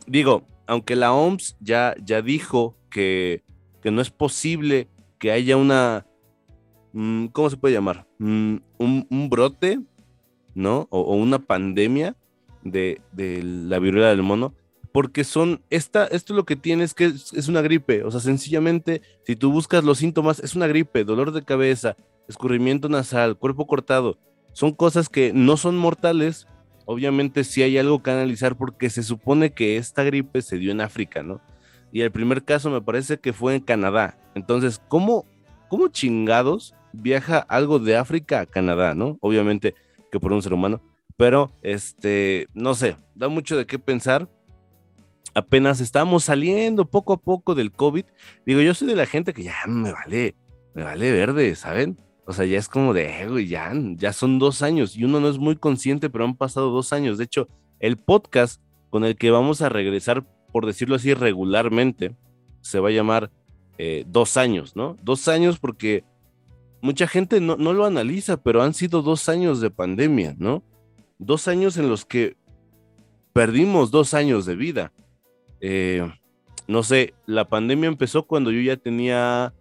digo, 0.06 0.46
aunque 0.66 0.96
la 0.96 1.12
OMS 1.12 1.56
ya, 1.60 1.94
ya 2.02 2.22
dijo 2.22 2.76
que, 2.90 3.42
que, 3.82 3.90
no 3.90 4.00
es 4.00 4.10
posible 4.10 4.88
que 5.18 5.32
haya 5.32 5.56
una. 5.56 6.06
Mm, 6.92 7.26
¿Cómo 7.26 7.50
se 7.50 7.56
puede 7.56 7.74
llamar? 7.74 8.06
Mm, 8.18 8.56
un, 8.78 9.28
brote, 9.30 9.80
¿no? 10.54 10.88
O, 10.90 11.16
una 11.16 11.38
pandemia 11.38 12.16
de, 12.62 13.00
de 13.12 13.42
la 13.42 13.78
viruela 13.78 14.08
del 14.08 14.22
mono 14.22 14.54
porque 14.96 15.24
son, 15.24 15.60
esta, 15.68 16.06
esto 16.06 16.32
lo 16.32 16.46
que 16.46 16.56
tienes 16.56 16.94
que 16.94 17.04
es, 17.04 17.48
una 17.48 17.60
gripe, 17.60 18.02
o 18.02 18.10
sea, 18.10 18.18
sencillamente, 18.18 19.02
si 19.26 19.36
tú 19.36 19.52
buscas 19.52 19.84
los 19.84 19.98
síntomas, 19.98 20.40
es 20.40 20.56
una 20.56 20.66
gripe, 20.68 21.04
dolor 21.04 21.32
de 21.32 21.44
cabeza, 21.44 21.96
escurrimiento 22.28 22.88
nasal, 22.88 23.36
cuerpo 23.36 23.66
cortado, 23.66 24.16
son 24.54 24.72
cosas 24.72 25.10
que 25.10 25.34
no 25.34 25.58
son 25.58 25.76
mortales, 25.76 26.48
obviamente 26.86 27.44
sí 27.44 27.62
hay 27.62 27.76
algo 27.76 28.02
que 28.02 28.10
analizar 28.10 28.56
porque 28.56 28.88
se 28.88 29.02
supone 29.02 29.52
que 29.52 29.76
esta 29.76 30.02
gripe 30.04 30.40
se 30.40 30.56
dio 30.56 30.72
en 30.72 30.80
África, 30.80 31.22
¿no? 31.22 31.42
Y 31.92 32.00
el 32.00 32.10
primer 32.10 32.44
caso 32.44 32.70
me 32.70 32.80
parece 32.80 33.18
que 33.18 33.34
fue 33.34 33.54
en 33.54 33.60
Canadá, 33.60 34.18
entonces, 34.34 34.80
¿cómo, 34.88 35.26
cómo 35.68 35.88
chingados 35.88 36.74
viaja 36.92 37.38
algo 37.38 37.78
de 37.78 37.96
África 37.96 38.40
a 38.40 38.46
Canadá, 38.46 38.94
¿no? 38.94 39.18
Obviamente 39.20 39.74
que 40.10 40.18
por 40.18 40.32
un 40.32 40.42
ser 40.42 40.54
humano, 40.54 40.80
pero 41.16 41.52
este, 41.62 42.48
no 42.54 42.74
sé, 42.74 42.96
da 43.14 43.28
mucho 43.28 43.56
de 43.56 43.66
qué 43.66 43.78
pensar 43.78 44.28
apenas 45.34 45.80
estamos 45.80 46.24
saliendo 46.24 46.88
poco 46.88 47.12
a 47.12 47.18
poco 47.18 47.54
del 47.54 47.70
COVID. 47.70 48.04
Digo, 48.46 48.60
yo 48.62 48.72
soy 48.72 48.88
de 48.88 48.96
la 48.96 49.06
gente 49.06 49.34
que 49.34 49.42
ya 49.42 49.56
me 49.66 49.92
vale, 49.92 50.34
me 50.74 50.82
vale 50.82 51.12
verde, 51.12 51.54
¿saben? 51.54 51.98
O 52.26 52.32
sea, 52.32 52.44
ya 52.44 52.58
es 52.58 52.68
como 52.68 52.92
de, 52.92 53.26
güey, 53.28 53.46
ya, 53.46 53.72
ya 53.94 54.12
son 54.12 54.38
dos 54.38 54.62
años 54.62 54.96
y 54.96 55.04
uno 55.04 55.20
no 55.20 55.28
es 55.28 55.38
muy 55.38 55.56
consciente, 55.56 56.10
pero 56.10 56.24
han 56.24 56.36
pasado 56.36 56.70
dos 56.70 56.92
años. 56.92 57.18
De 57.18 57.24
hecho, 57.24 57.48
el 57.78 57.96
podcast 57.96 58.60
con 58.90 59.04
el 59.04 59.16
que 59.16 59.30
vamos 59.30 59.62
a 59.62 59.68
regresar, 59.68 60.26
por 60.52 60.66
decirlo 60.66 60.96
así, 60.96 61.14
regularmente, 61.14 62.16
se 62.62 62.80
va 62.80 62.88
a 62.88 62.92
llamar 62.92 63.30
eh, 63.78 64.04
dos 64.08 64.36
años, 64.36 64.74
¿no? 64.74 64.96
Dos 65.02 65.28
años 65.28 65.60
porque 65.60 66.02
mucha 66.80 67.06
gente 67.06 67.40
no, 67.40 67.56
no 67.56 67.72
lo 67.72 67.84
analiza, 67.84 68.42
pero 68.42 68.62
han 68.62 68.74
sido 68.74 69.02
dos 69.02 69.28
años 69.28 69.60
de 69.60 69.70
pandemia, 69.70 70.34
¿no? 70.36 70.64
Dos 71.18 71.46
años 71.46 71.76
en 71.76 71.88
los 71.88 72.04
que 72.04 72.36
perdimos 73.32 73.90
dos 73.90 74.14
años 74.14 74.46
de 74.46 74.56
vida. 74.56 74.92
Eh, 75.60 76.10
no 76.66 76.82
sé, 76.82 77.14
la 77.26 77.44
pandemia 77.48 77.86
empezó 77.86 78.24
cuando 78.24 78.50
yo 78.50 78.60
ya 78.60 78.76
tenía 78.76 79.54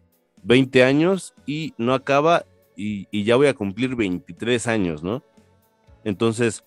20 0.43 0.83
años 0.83 1.33
y 1.45 1.73
no 1.77 1.93
acaba 1.93 2.45
y, 2.75 3.23
ya 3.23 3.35
voy 3.35 3.47
a 3.47 3.53
cumplir 3.53 3.95
23 3.95 4.67
años, 4.67 5.03
¿no? 5.03 5.23
Entonces, 6.03 6.63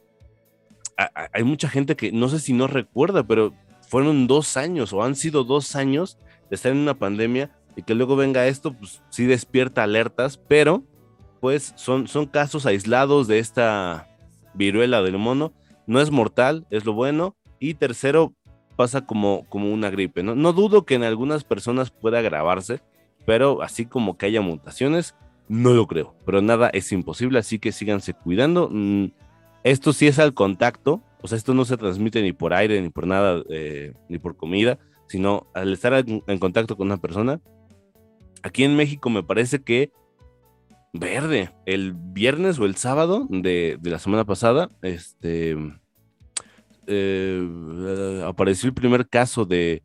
hay 1.32 1.44
mucha 1.44 1.68
gente 1.68 1.94
que 1.96 2.10
no 2.10 2.28
sé 2.28 2.40
si 2.40 2.52
no 2.52 2.66
recuerda, 2.66 3.22
pero 3.22 3.52
fueron 3.88 4.26
dos 4.26 4.56
años 4.56 4.92
o 4.92 5.02
han 5.02 5.14
sido 5.14 5.44
dos 5.44 5.76
años 5.76 6.18
de 6.50 6.56
estar 6.56 6.72
en 6.72 6.78
una 6.78 6.98
pandemia 6.98 7.50
y 7.76 7.82
que 7.82 7.94
luego 7.94 8.16
venga 8.16 8.46
esto, 8.48 8.72
pues 8.72 9.02
sí 9.08 9.26
despierta 9.26 9.84
alertas, 9.84 10.38
pero 10.48 10.82
pues 11.40 11.72
son, 11.76 12.08
son 12.08 12.26
casos 12.26 12.66
aislados 12.66 13.28
de 13.28 13.38
esta 13.38 14.08
viruela 14.54 15.02
del 15.02 15.18
mono. 15.18 15.52
No 15.86 16.00
es 16.00 16.10
mortal, 16.10 16.66
es 16.70 16.84
lo 16.84 16.92
bueno. 16.92 17.36
Y 17.60 17.74
tercero, 17.74 18.34
pasa 18.76 19.06
como, 19.06 19.44
como 19.48 19.72
una 19.72 19.90
gripe, 19.90 20.22
¿no? 20.22 20.34
No 20.34 20.52
dudo 20.52 20.84
que 20.84 20.94
en 20.94 21.02
algunas 21.02 21.44
personas 21.44 21.90
pueda 21.90 22.18
agravarse, 22.18 22.80
pero 23.24 23.62
así 23.62 23.86
como 23.86 24.16
que 24.16 24.26
haya 24.26 24.40
mutaciones, 24.40 25.14
no 25.48 25.72
lo 25.72 25.86
creo. 25.86 26.14
Pero 26.24 26.42
nada 26.42 26.70
es 26.72 26.90
imposible, 26.92 27.38
así 27.38 27.58
que 27.58 27.72
síganse 27.72 28.14
cuidando. 28.14 28.68
Mm, 28.70 29.06
esto 29.64 29.92
sí 29.92 30.06
es 30.06 30.18
al 30.18 30.34
contacto, 30.34 31.02
o 31.20 31.28
sea, 31.28 31.36
esto 31.36 31.54
no 31.54 31.64
se 31.64 31.76
transmite 31.76 32.22
ni 32.22 32.32
por 32.32 32.54
aire, 32.54 32.80
ni 32.80 32.90
por 32.90 33.06
nada, 33.06 33.42
eh, 33.50 33.92
ni 34.08 34.18
por 34.18 34.36
comida, 34.36 34.78
sino 35.08 35.46
al 35.54 35.72
estar 35.72 35.92
en, 35.94 36.38
contacto 36.38 36.76
con 36.76 36.86
una 36.86 36.98
persona. 36.98 37.40
Aquí 38.42 38.64
en 38.64 38.76
México 38.76 39.10
me 39.10 39.22
parece 39.22 39.62
que 39.62 39.90
verde, 40.92 41.50
el 41.66 41.92
viernes 41.92 42.58
o 42.58 42.64
el 42.64 42.76
sábado 42.76 43.26
de, 43.28 43.78
de 43.80 43.90
la 43.90 43.98
semana 43.98 44.24
pasada, 44.24 44.68
este 44.82 45.56
eh, 46.90 48.22
apareció 48.24 48.68
el 48.68 48.74
primer 48.74 49.08
caso 49.08 49.44
de, 49.44 49.82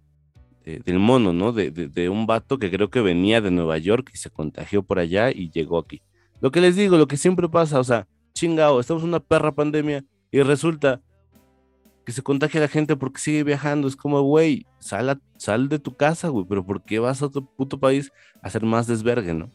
del 0.63 0.99
mono, 0.99 1.33
¿no? 1.33 1.51
De, 1.51 2.09
un 2.09 2.25
vato 2.25 2.57
que 2.57 2.71
creo 2.71 2.89
que 2.89 3.01
venía 3.01 3.41
de 3.41 3.51
Nueva 3.51 3.77
York 3.77 4.11
y 4.13 4.17
se 4.17 4.29
contagió 4.29 4.83
por 4.83 4.99
allá 4.99 5.31
y 5.31 5.49
llegó 5.49 5.77
aquí. 5.77 6.01
Lo 6.41 6.51
que 6.51 6.61
les 6.61 6.75
digo, 6.75 6.97
lo 6.97 7.07
que 7.07 7.17
siempre 7.17 7.49
pasa, 7.49 7.79
o 7.79 7.83
sea, 7.83 8.07
chingado, 8.33 8.79
estamos 8.79 9.03
en 9.03 9.09
una 9.09 9.19
perra 9.19 9.53
pandemia 9.53 10.03
y 10.31 10.41
resulta 10.41 11.01
que 12.05 12.11
se 12.11 12.21
contagia 12.21 12.59
la 12.59 12.67
gente 12.67 12.95
porque 12.95 13.19
sigue 13.21 13.43
viajando. 13.43 13.87
Es 13.87 13.95
como, 13.95 14.21
güey, 14.21 14.65
sal, 14.79 15.21
sal 15.37 15.69
de 15.69 15.79
tu 15.79 15.95
casa, 15.95 16.29
güey, 16.29 16.45
pero 16.47 16.65
¿por 16.65 16.83
qué 16.83 16.99
vas 16.99 17.21
a 17.21 17.27
otro 17.27 17.45
puto 17.45 17.79
país 17.79 18.11
a 18.41 18.47
hacer 18.47 18.63
más 18.63 18.87
desvergue, 18.87 19.33
no? 19.33 19.49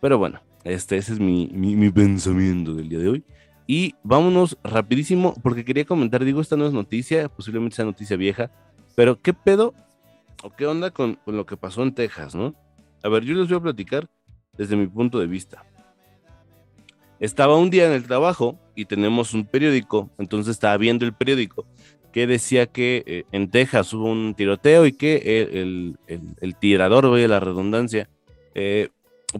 Pero 0.00 0.18
bueno, 0.18 0.40
este, 0.64 0.96
ese 0.96 1.14
es 1.14 1.20
mi, 1.20 1.48
mi 1.48 1.90
pensamiento 1.90 2.74
del 2.74 2.88
día 2.88 2.98
de 2.98 3.08
hoy. 3.08 3.24
Y 3.66 3.94
vámonos 4.04 4.56
rapidísimo, 4.62 5.34
porque 5.42 5.64
quería 5.64 5.84
comentar, 5.84 6.24
digo, 6.24 6.40
esta 6.40 6.56
no 6.56 6.66
es 6.66 6.72
noticia, 6.72 7.28
posiblemente 7.28 7.76
sea 7.76 7.84
noticia 7.84 8.16
vieja, 8.16 8.50
pero 8.94 9.20
¿qué 9.20 9.34
pedo 9.34 9.74
o 10.42 10.50
qué 10.50 10.66
onda 10.66 10.90
con, 10.90 11.18
lo 11.26 11.46
que 11.46 11.56
pasó 11.56 11.82
en 11.82 11.94
Texas, 11.94 12.34
no? 12.34 12.54
A 13.02 13.08
ver, 13.08 13.24
yo 13.24 13.34
les 13.34 13.48
voy 13.48 13.58
a 13.58 13.62
platicar 13.62 14.08
desde 14.56 14.76
mi 14.76 14.86
punto 14.86 15.18
de 15.18 15.26
vista. 15.26 15.64
Estaba 17.18 17.56
un 17.56 17.70
día 17.70 17.86
en 17.86 17.92
el 17.92 18.06
trabajo 18.06 18.58
y 18.74 18.84
tenemos 18.84 19.32
un 19.32 19.46
periódico, 19.46 20.10
entonces 20.18 20.52
estaba 20.52 20.76
viendo 20.76 21.04
el 21.04 21.14
periódico 21.14 21.66
que 22.12 22.26
decía 22.26 22.66
que 22.66 23.04
eh, 23.06 23.24
en 23.30 23.50
Texas 23.50 23.92
hubo 23.92 24.10
un 24.10 24.34
tiroteo 24.34 24.86
y 24.86 24.92
que 24.92 25.42
el, 25.52 25.98
el, 26.06 26.20
el, 26.40 26.56
tirador, 26.56 27.06
voy 27.08 27.24
a 27.24 27.28
la 27.28 27.40
redundancia, 27.40 28.08
eh, 28.54 28.88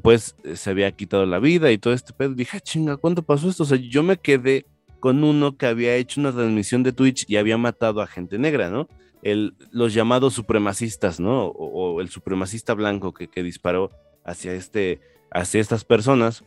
pues 0.03 0.37
eh, 0.45 0.57
se 0.57 0.69
había 0.69 0.93
quitado 0.93 1.25
la 1.25 1.39
vida 1.39 1.73
y 1.73 1.79
todo 1.79 1.95
este 1.95 2.13
pedo. 2.13 2.35
Dije, 2.35 2.59
ah, 2.59 2.61
chinga, 2.61 2.99
¿cuánto 2.99 3.23
pasó 3.23 3.49
esto? 3.49 3.63
O 3.63 3.67
sea, 3.67 3.79
yo 3.79 4.03
me 4.03 4.19
quedé 4.19 4.67
con 5.01 5.25
uno 5.25 5.57
que 5.57 5.65
había 5.65 5.95
hecho 5.97 6.21
una 6.21 6.33
transmisión 6.33 6.83
de 6.83 6.93
Twitch 6.93 7.25
y 7.29 7.37
había 7.37 7.57
matado 7.57 8.03
a 8.03 8.07
gente 8.07 8.39
negra, 8.39 8.69
¿no? 8.69 8.89
El, 9.23 9.55
los 9.71 9.95
llamados 9.95 10.35
supremacistas, 10.35 11.21
¿no? 11.21 11.47
O, 11.47 12.01
el 12.01 12.09
supremacista 12.09 12.75
blanco 12.75 13.13
que, 13.13 13.29
que, 13.29 13.43
disparó 13.43 13.91
hacia, 14.25 14.53
este, 14.53 15.01
hacia 15.31 15.61
estas 15.61 15.85
personas. 15.85 16.45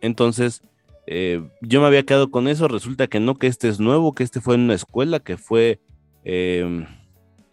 Entonces, 0.00 0.62
eh, 1.06 1.46
yo 1.60 1.80
me 1.80 1.86
había 1.86 2.04
quedado 2.04 2.30
con 2.30 2.48
eso, 2.48 2.68
resulta 2.68 3.06
que 3.06 3.20
no, 3.20 3.36
que 3.36 3.46
este 3.46 3.68
es 3.68 3.80
nuevo, 3.80 4.14
que 4.14 4.22
este 4.22 4.40
fue 4.40 4.54
en 4.54 4.62
una 4.62 4.74
escuela, 4.74 5.20
que 5.20 5.36
fue 5.36 5.80
em, 6.24 6.86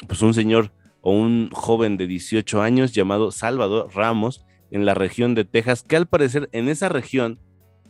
pues 0.07 0.21
un 0.21 0.33
señor 0.33 0.71
o 1.01 1.11
un 1.11 1.49
joven 1.51 1.97
de 1.97 2.07
18 2.07 2.61
años 2.61 2.93
llamado 2.93 3.31
Salvador 3.31 3.89
Ramos 3.93 4.45
en 4.69 4.85
la 4.85 4.93
región 4.93 5.35
de 5.35 5.43
Texas, 5.43 5.83
que 5.83 5.97
al 5.97 6.07
parecer 6.07 6.47
en 6.53 6.69
esa 6.69 6.87
región 6.87 7.39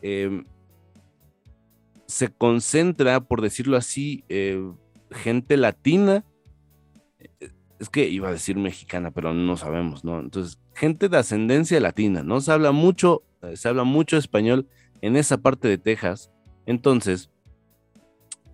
em, 0.01 0.45
se 2.07 2.29
concentra, 2.29 3.21
por 3.21 3.41
decirlo 3.41 3.77
así, 3.77 4.23
eh, 4.29 4.61
gente 5.11 5.57
latina. 5.57 6.25
Es 7.81 7.89
que 7.89 8.07
iba 8.07 8.29
a 8.29 8.31
decir 8.31 8.57
mexicana, 8.57 9.09
pero 9.09 9.33
no 9.33 9.57
sabemos, 9.57 10.05
¿no? 10.05 10.19
Entonces, 10.19 10.59
gente 10.75 11.09
de 11.09 11.17
ascendencia 11.17 11.79
latina, 11.79 12.21
¿no? 12.21 12.39
Se 12.39 12.51
habla 12.51 12.71
mucho, 12.71 13.23
eh, 13.41 13.57
se 13.57 13.67
habla 13.67 13.83
mucho 13.83 14.17
español 14.17 14.67
en 15.01 15.15
esa 15.15 15.37
parte 15.37 15.67
de 15.67 15.79
Texas. 15.79 16.31
Entonces, 16.67 17.31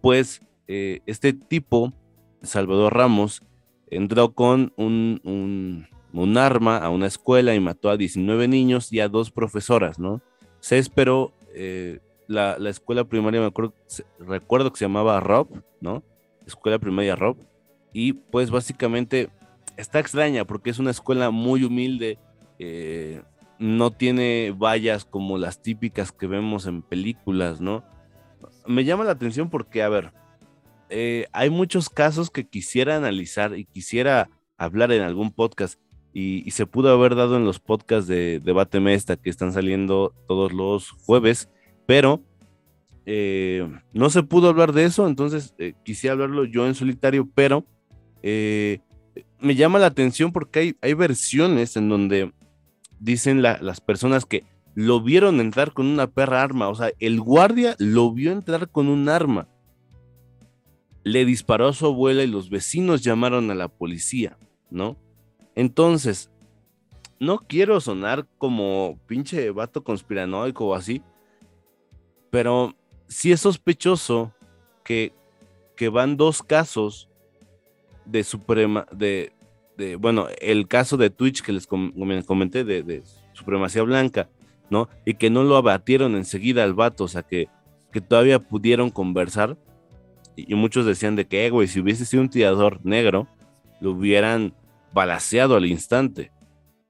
pues 0.01 0.41
eh, 0.69 1.01
este 1.05 1.33
tipo, 1.33 1.93
Salvador 2.41 2.95
Ramos, 2.95 3.43
entró 3.89 4.33
con 4.33 4.71
un, 4.77 5.85
arma 6.37 6.77
a 6.77 6.89
una 6.89 7.07
escuela 7.07 7.53
y 7.53 7.59
mató 7.59 7.89
a 7.89 7.97
19 7.97 8.47
niños 8.47 8.93
y 8.93 9.01
a 9.01 9.09
dos 9.09 9.29
profesoras, 9.29 9.99
¿no? 9.99 10.21
Se 10.61 10.77
esperó, 10.77 11.33
eh, 11.53 11.99
la, 12.27 12.55
escuela 12.69 13.03
primaria, 13.03 13.41
me 13.41 13.47
acuerdo, 13.47 13.73
recuerdo 14.19 14.71
que 14.71 14.79
se 14.79 14.85
llamaba 14.85 15.19
Rob, 15.19 15.47
¿no? 15.81 16.01
Escuela 16.45 16.79
primaria 16.79 17.15
Rob. 17.17 17.37
Y 17.99 18.13
pues 18.13 18.51
básicamente 18.51 19.31
está 19.75 19.97
extraña 19.97 20.45
porque 20.45 20.69
es 20.69 20.77
una 20.77 20.91
escuela 20.91 21.31
muy 21.31 21.63
humilde. 21.63 22.19
Eh, 22.59 23.23
no 23.57 23.89
tiene 23.89 24.53
vallas 24.55 25.03
como 25.03 25.39
las 25.39 25.63
típicas 25.63 26.11
que 26.11 26.27
vemos 26.27 26.67
en 26.67 26.83
películas, 26.83 27.59
¿no? 27.59 27.83
Me 28.67 28.83
llama 28.83 29.03
la 29.03 29.13
atención 29.13 29.49
porque, 29.49 29.81
a 29.81 29.89
ver, 29.89 30.13
eh, 30.91 31.25
hay 31.31 31.49
muchos 31.49 31.89
casos 31.89 32.29
que 32.29 32.47
quisiera 32.47 32.95
analizar 32.95 33.57
y 33.57 33.65
quisiera 33.65 34.29
hablar 34.59 34.91
en 34.91 35.01
algún 35.01 35.31
podcast 35.31 35.79
y, 36.13 36.51
se 36.51 36.67
pudo 36.67 36.93
haber 36.93 37.15
dado 37.15 37.35
en 37.35 37.45
los 37.45 37.59
podcasts 37.59 38.07
de 38.07 38.39
Debate 38.39 38.79
Mesta 38.79 39.17
que 39.17 39.31
están 39.31 39.53
saliendo 39.53 40.13
todos 40.27 40.53
los 40.53 40.91
jueves, 40.91 41.49
pero 41.87 42.21
eh, 43.07 43.67
no 43.91 44.11
se 44.11 44.21
pudo 44.21 44.49
hablar 44.49 44.71
de 44.71 44.85
eso, 44.85 45.07
entonces 45.07 45.55
eh, 45.57 45.73
quisiera 45.83 46.13
hablarlo 46.13 46.45
yo 46.45 46.67
en 46.67 46.75
solitario, 46.75 47.27
pero 47.33 47.65
me 49.39 49.55
llama 49.55 49.79
la 49.79 49.87
atención 49.87 50.31
porque 50.31 50.59
hay, 50.59 50.75
hay 50.81 50.93
versiones 50.93 51.77
en 51.77 51.89
donde 51.89 52.31
dicen 52.99 53.41
las 53.41 53.81
personas 53.81 54.25
que 54.25 54.43
lo 54.75 55.01
vieron 55.01 55.39
entrar 55.39 55.73
con 55.73 55.87
una 55.87 56.07
perra 56.07 56.43
arma, 56.43 56.69
o 56.69 56.75
sea, 56.75 56.91
el 56.99 57.19
guardia 57.19 57.75
lo 57.79 58.11
vio 58.11 58.31
entrar 58.31 58.69
con 58.69 58.89
un 58.89 59.09
arma. 59.09 59.47
Le 61.03 61.25
disparó 61.25 61.69
a 61.69 61.73
su 61.73 61.85
abuela 61.87 62.23
y 62.23 62.27
los 62.27 62.49
vecinos 62.49 63.01
llamaron 63.01 63.49
a 63.49 63.55
la 63.55 63.69
policía, 63.69 64.37
¿no? 64.69 64.97
Entonces, 65.55 66.29
no 67.19 67.39
quiero 67.39 67.81
sonar 67.81 68.27
como 68.37 68.99
pinche 69.07 69.49
vato 69.49 69.83
conspiranoico 69.83 70.67
o 70.67 70.75
así, 70.75 71.01
pero 72.29 72.75
sí 73.07 73.31
es 73.31 73.41
sospechoso 73.41 74.31
que, 74.83 75.13
que 75.75 75.89
van 75.89 76.17
dos 76.17 76.43
casos 76.43 77.09
de 78.07 78.23
suprema, 78.23 78.87
de, 78.91 79.31
bueno, 79.99 80.27
el 80.41 80.67
caso 80.67 80.97
de 80.97 81.09
Twitch 81.09 81.41
que 81.41 81.53
les 81.53 81.67
comenté 81.67 82.63
de, 82.63 83.03
supremacía 83.33 83.83
blanca, 83.83 84.29
¿no? 84.69 84.89
Y 85.05 85.13
que 85.15 85.29
no 85.29 85.43
lo 85.43 85.57
abatieron 85.57 86.15
enseguida 86.15 86.63
al 86.63 86.73
vato, 86.73 87.03
o 87.03 87.07
sea, 87.07 87.23
que, 87.23 87.47
que 87.91 88.01
todavía 88.01 88.39
pudieron 88.39 88.89
conversar. 88.89 89.57
Y, 90.35 90.55
muchos 90.55 90.85
decían 90.85 91.15
de 91.15 91.25
que, 91.25 91.45
eh, 91.45 91.49
güey, 91.49 91.67
si 91.67 91.79
hubiese 91.79 92.05
sido 92.05 92.23
un 92.23 92.29
tirador 92.29 92.79
negro, 92.83 93.27
lo 93.79 93.91
hubieran 93.91 94.53
balaseado 94.93 95.55
al 95.55 95.65
instante. 95.65 96.31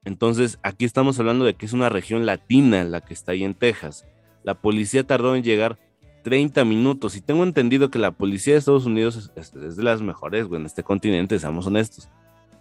Entonces, 0.04 0.58
aquí 0.62 0.84
estamos 0.84 1.18
hablando 1.18 1.44
de 1.44 1.54
que 1.54 1.66
es 1.66 1.72
una 1.72 1.90
región 1.90 2.24
latina 2.24 2.84
la 2.84 3.00
que 3.02 3.12
está 3.12 3.32
ahí 3.32 3.44
en 3.44 3.54
Texas. 3.54 4.06
La 4.42 4.54
policía 4.54 5.06
tardó 5.06 5.36
en 5.36 5.42
llegar 5.42 5.78
30 6.22 6.64
minutos 6.64 7.16
y 7.16 7.20
tengo 7.20 7.44
entendido 7.44 7.90
que 7.90 7.98
la 7.98 8.12
policía 8.12 8.54
de 8.54 8.58
Estados 8.58 8.86
Unidos 8.86 9.30
es, 9.36 9.52
de 9.52 9.82
las 9.82 10.02
mejores, 10.02 10.46
güey, 10.46 10.60
en 10.60 10.66
este 10.66 10.82
continente, 10.82 11.38
seamos 11.38 11.66
honestos. 11.66 12.08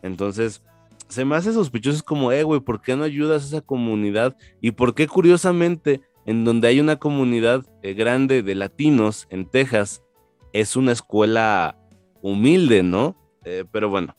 Entonces, 0.02 0.62
se 1.08 1.26
me 1.26 1.36
hace 1.36 1.54
sospechoso, 1.54 1.98
es 1.98 2.04
como, 2.04 2.32
eh, 2.32 2.44
güey, 2.44 2.60
¿por 2.60 2.82
qué 2.82 2.96
no 2.96 3.04
ayudas 3.04 3.44
a 3.44 3.48
esa 3.48 3.62
comunidad? 3.62 4.36
Y 4.62 4.72
por 4.72 4.94
qué, 4.94 5.08
curiosamente, 5.08 6.02
en 6.26 6.44
donde 6.44 6.68
hay 6.68 6.80
una 6.80 6.98
comunidad 6.98 7.66
eh, 7.82 7.94
grande 7.94 8.44
de 8.44 8.56
latinos 8.56 9.28
en 9.30 9.46
Texas, 9.46 10.04
es 10.54 10.76
una 10.76 10.92
escuela 10.92 11.78
humilde, 12.22 12.84
¿no? 12.84 13.16
Eh, 13.46 13.64
pero 13.72 13.90
bueno, 13.90 14.16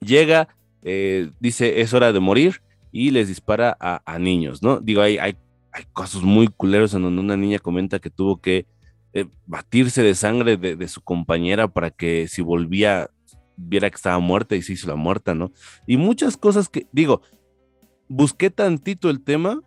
llega, 0.00 0.48
eh, 0.82 1.30
dice, 1.40 1.80
es 1.80 1.92
hora 1.92 2.12
de 2.12 2.20
morir 2.20 2.62
y 2.92 3.10
les 3.10 3.28
dispara 3.28 3.76
a, 3.80 4.18
niños, 4.18 4.62
¿no? 4.62 4.78
Digo, 4.78 5.02
hay, 5.02 5.18
hay, 5.18 5.36
hay, 5.72 5.84
casos 5.94 6.22
muy 6.22 6.48
culeros 6.48 6.94
en 6.94 7.02
donde 7.02 7.20
una 7.20 7.36
niña 7.36 7.58
comenta 7.58 7.98
que 7.98 8.10
tuvo 8.10 8.40
que 8.40 8.66
batirse 9.46 10.02
de 10.02 10.14
sangre 10.14 10.56
de, 10.56 10.88
su 10.88 11.00
compañera 11.00 11.68
para 11.68 11.90
que 11.90 12.28
si 12.28 12.42
volvía 12.42 13.10
viera 13.56 13.90
que 13.90 13.96
estaba 13.96 14.18
muerta 14.20 14.54
y 14.54 14.62
se 14.62 14.74
hizo 14.74 14.86
la 14.86 14.94
muerta, 14.94 15.34
¿no? 15.34 15.52
Y 15.86 15.96
muchas 15.96 16.36
cosas 16.36 16.68
que, 16.68 16.86
digo, 16.92 17.22
busqué 18.08 18.50
tantito 18.50 19.10
el 19.10 19.22
tema 19.22 19.60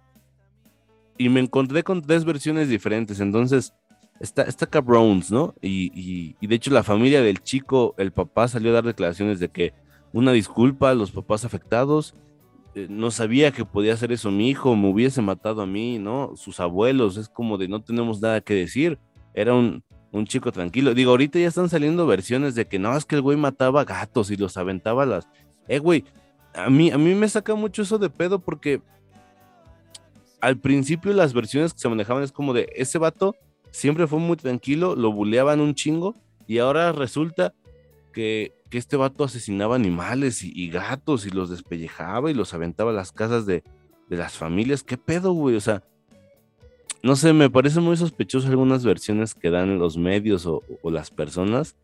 y 1.18 1.30
me 1.30 1.42
encontré 1.42 1.84
con 1.84 2.02
tres 2.02 2.24
versiones 2.24 2.70
diferentes, 2.70 3.20
entonces 3.20 3.74
está, 4.22 4.44
está 4.44 4.66
cabrones, 4.66 5.30
¿no? 5.30 5.54
Y, 5.62 6.36
de 6.40 6.56
hecho 6.56 6.72
la 6.72 6.84
familia 6.84 7.22
del 7.22 7.44
chico, 7.44 7.94
el 7.98 8.14
papá 8.14 8.48
salió 8.48 8.72
a 8.72 8.76
dar 8.76 8.86
declaraciones 8.86 9.40
de 9.40 9.50
que 9.50 9.74
una 10.14 10.32
disculpa 10.32 10.92
a 10.92 10.96
los 10.96 11.12
papás 11.12 11.44
afectados, 11.44 12.16
eh, 12.16 12.31
no 12.74 13.12
sabía 13.12 13.52
que 13.52 13.66
podía 13.66 13.94
hacer 13.94 14.12
eso 14.12 14.32
mi 14.32 14.50
hijo, 14.50 14.76
me 14.76 14.90
hubiese 14.90 15.22
matado 15.22 15.62
a 15.62 15.66
mí, 15.66 16.00
¿no? 16.00 16.34
Sus 16.36 16.60
abuelos, 16.60 17.18
es 17.18 17.30
como 17.30 17.58
de 17.58 17.68
no 17.68 17.82
tenemos 17.82 18.22
nada 18.22 18.42
que 18.42 18.54
decir, 18.54 18.98
era 19.34 19.54
un, 19.54 19.84
un 20.12 20.26
chico 20.26 20.52
tranquilo. 20.52 20.94
Digo, 20.94 21.12
ahorita 21.12 21.40
ya 21.40 21.48
están 21.48 21.70
saliendo 21.70 22.06
versiones 22.08 22.56
de 22.56 22.68
que 22.68 22.80
no, 22.80 22.96
es 22.96 23.06
que 23.06 23.16
el 23.16 23.22
güey 23.22 23.38
mataba 23.38 23.84
gatos 23.84 24.32
y 24.32 24.38
los 24.38 24.58
aventaba 24.58 25.06
las. 25.06 25.28
Eh, 25.68 25.80
güey, 25.80 26.06
a 26.54 26.70
mí, 26.70 26.92
a 26.92 26.98
mí 26.98 27.16
me 27.16 27.30
saca 27.30 27.56
mucho 27.56 27.82
eso 27.82 27.98
de 27.98 28.10
pedo 28.10 28.40
porque 28.40 28.82
al 30.42 30.58
principio 30.58 31.14
las 31.14 31.34
versiones 31.34 31.74
que 31.74 31.80
se 31.80 31.90
manejaban 31.90 32.24
es 32.24 32.32
como 32.32 32.54
de 32.54 32.68
ese 32.76 32.98
vato 32.98 33.36
siempre 33.70 34.08
fue 34.08 34.20
muy 34.20 34.36
tranquilo, 34.38 34.96
lo 34.96 35.12
buleaban 35.12 35.62
un 35.62 35.76
chingo 35.76 36.16
y 36.48 36.58
ahora 36.58 36.92
resulta 36.92 37.54
que, 38.12 38.52
que 38.72 38.80
este 38.80 38.98
vato 38.98 39.24
asesinaba 39.24 39.76
animales 39.76 40.44
y, 40.44 40.70
gatos 40.70 41.28
y 41.28 41.30
los 41.30 41.52
despellejaba 41.52 42.32
y 42.32 42.34
los 42.34 42.56
aventaba 42.56 42.90
a 42.90 42.96
las 42.96 43.12
casas 43.12 43.46
de, 43.46 43.64
de 44.10 44.18
las 44.18 44.38
familias. 44.38 44.82
¿Qué 44.82 44.98
pedo, 44.98 45.34
güey? 45.34 45.56
O 45.58 45.62
sea, 45.62 45.84
no 47.04 47.16
sé, 47.16 47.34
me 47.34 47.50
parece 47.50 47.80
muy 47.80 47.98
sospechoso 47.98 48.48
algunas 48.48 48.86
versiones 48.86 49.34
que 49.34 49.50
dan 49.50 49.80
los 49.80 49.98
medios 49.98 50.46
o, 50.46 50.64
las 50.84 51.10
personas, 51.10 51.76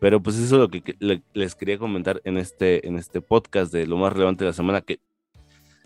pero 0.00 0.20
pues 0.20 0.36
eso 0.36 0.56
es 0.56 0.60
lo 0.60 0.68
que, 0.68 1.22
les 1.32 1.54
quería 1.54 1.78
comentar 1.78 2.20
en 2.24 2.36
este, 2.38 2.86
en 2.86 2.98
este 2.98 3.20
podcast 3.20 3.72
de 3.72 3.86
lo 3.86 3.96
más 3.96 4.12
relevante 4.12 4.44
de 4.44 4.50
la 4.50 4.54
semana, 4.54 4.80
que 4.80 4.98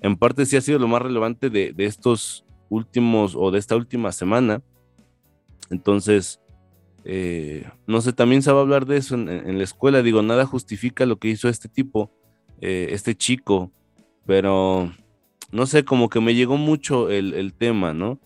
en 0.01 0.17
parte 0.17 0.47
sí 0.47 0.57
ha 0.57 0.61
sido 0.61 0.79
lo 0.79 0.89
más 0.89 1.03
relevante 1.03 1.51
de, 1.51 1.75
estos 1.79 2.45
últimos 2.71 3.35
o 3.37 3.51
de 3.51 3.59
esta 3.59 3.77
última 3.77 4.11
semana. 4.11 4.63
Entonces, 5.71 6.41
eh, 7.05 7.69
no 7.87 8.01
sé, 8.01 8.13
también 8.13 8.43
se 8.43 8.53
va 8.53 8.59
a 8.59 8.63
hablar 8.63 8.87
de 8.87 8.97
eso 8.97 9.15
en, 9.15 9.59
la 9.59 9.65
escuela. 9.65 10.03
Digo, 10.03 10.23
nada 10.23 10.47
justifica 10.47 11.07
lo 11.07 11.19
que 11.19 11.29
hizo 11.29 11.49
este 11.49 11.69
tipo, 11.69 12.11
eh, 12.61 12.89
este 12.91 13.15
chico, 13.15 13.71
pero 14.27 14.93
no 15.51 15.67
sé, 15.67 15.85
como 15.85 16.09
que 16.09 16.21
me 16.21 16.35
llegó 16.35 16.57
mucho 16.57 17.11
el, 17.11 17.35
el 17.35 17.55
tema, 17.55 17.95
¿no? 17.95 18.19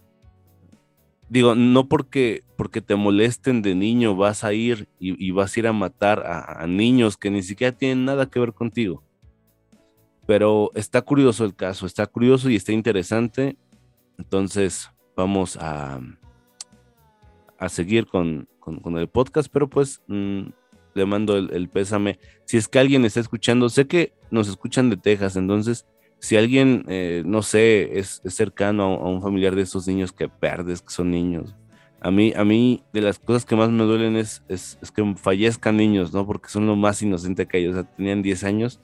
digo, 1.32 1.54
no 1.54 1.88
porque, 1.88 2.44
porque 2.58 2.82
te 2.82 2.94
molesten 2.94 3.62
de 3.62 3.74
niño 3.74 4.14
vas 4.14 4.44
a 4.44 4.52
ir 4.52 4.86
y, 4.98 5.30
vas 5.30 5.56
a 5.56 5.60
ir 5.60 5.66
a 5.66 5.72
matar 5.72 6.22
a, 6.26 6.66
niños 6.66 7.16
que 7.16 7.30
ni 7.30 7.42
siquiera 7.42 7.74
tienen 7.74 8.04
nada 8.04 8.28
que 8.28 8.38
ver 8.38 8.52
contigo. 8.52 9.02
Pero 10.26 10.70
está 10.74 11.00
curioso 11.00 11.46
el 11.46 11.54
caso, 11.54 11.86
está 11.86 12.06
curioso 12.06 12.50
y 12.50 12.56
está 12.56 12.72
interesante. 12.72 13.56
Entonces 14.18 14.90
vamos 15.16 15.56
a, 15.56 16.02
a 17.56 17.68
seguir 17.70 18.06
con, 18.06 18.46
el 18.66 19.08
podcast, 19.08 19.48
pero 19.52 19.68
pues 19.68 20.02
mm, 20.06 20.42
le 20.94 21.06
mando 21.06 21.36
el, 21.36 21.68
pésame. 21.68 22.18
Si 22.44 22.56
es 22.56 22.68
que 22.68 22.78
alguien 22.78 23.04
está 23.04 23.20
escuchando, 23.20 23.68
sé 23.68 23.86
que 23.86 24.12
nos 24.30 24.48
escuchan 24.48 24.90
de 24.90 24.96
Texas, 24.96 25.36
entonces 25.36 25.86
si 26.18 26.36
alguien, 26.36 26.84
eh, 26.88 27.22
no 27.26 27.42
sé, 27.42 27.98
es, 27.98 28.22
cercano 28.26 28.84
a, 28.84 29.08
un 29.08 29.20
familiar 29.20 29.56
de 29.56 29.62
esos 29.62 29.88
niños 29.88 30.12
que 30.12 30.28
perdes, 30.28 30.80
que 30.80 30.92
son 30.92 31.10
niños, 31.10 31.56
A 32.00 32.10
mí, 32.10 32.32
a 32.36 32.44
mí, 32.44 32.82
de 32.92 33.00
las 33.00 33.18
cosas 33.18 33.44
que 33.44 33.56
más 33.56 33.70
me 33.70 33.84
duelen 33.84 34.16
es, 34.16 34.42
es, 34.48 34.78
que 34.94 35.14
fallezcan 35.16 35.76
niños, 35.76 36.12
¿no? 36.12 36.26
Porque 36.26 36.48
son 36.48 36.66
lo 36.66 36.76
más 36.76 37.02
inocente 37.02 37.46
que 37.46 37.58
hay. 37.58 37.68
O 37.68 37.72
sea, 37.72 37.84
tenían 37.84 38.22
10 38.22 38.44
años 38.44 38.80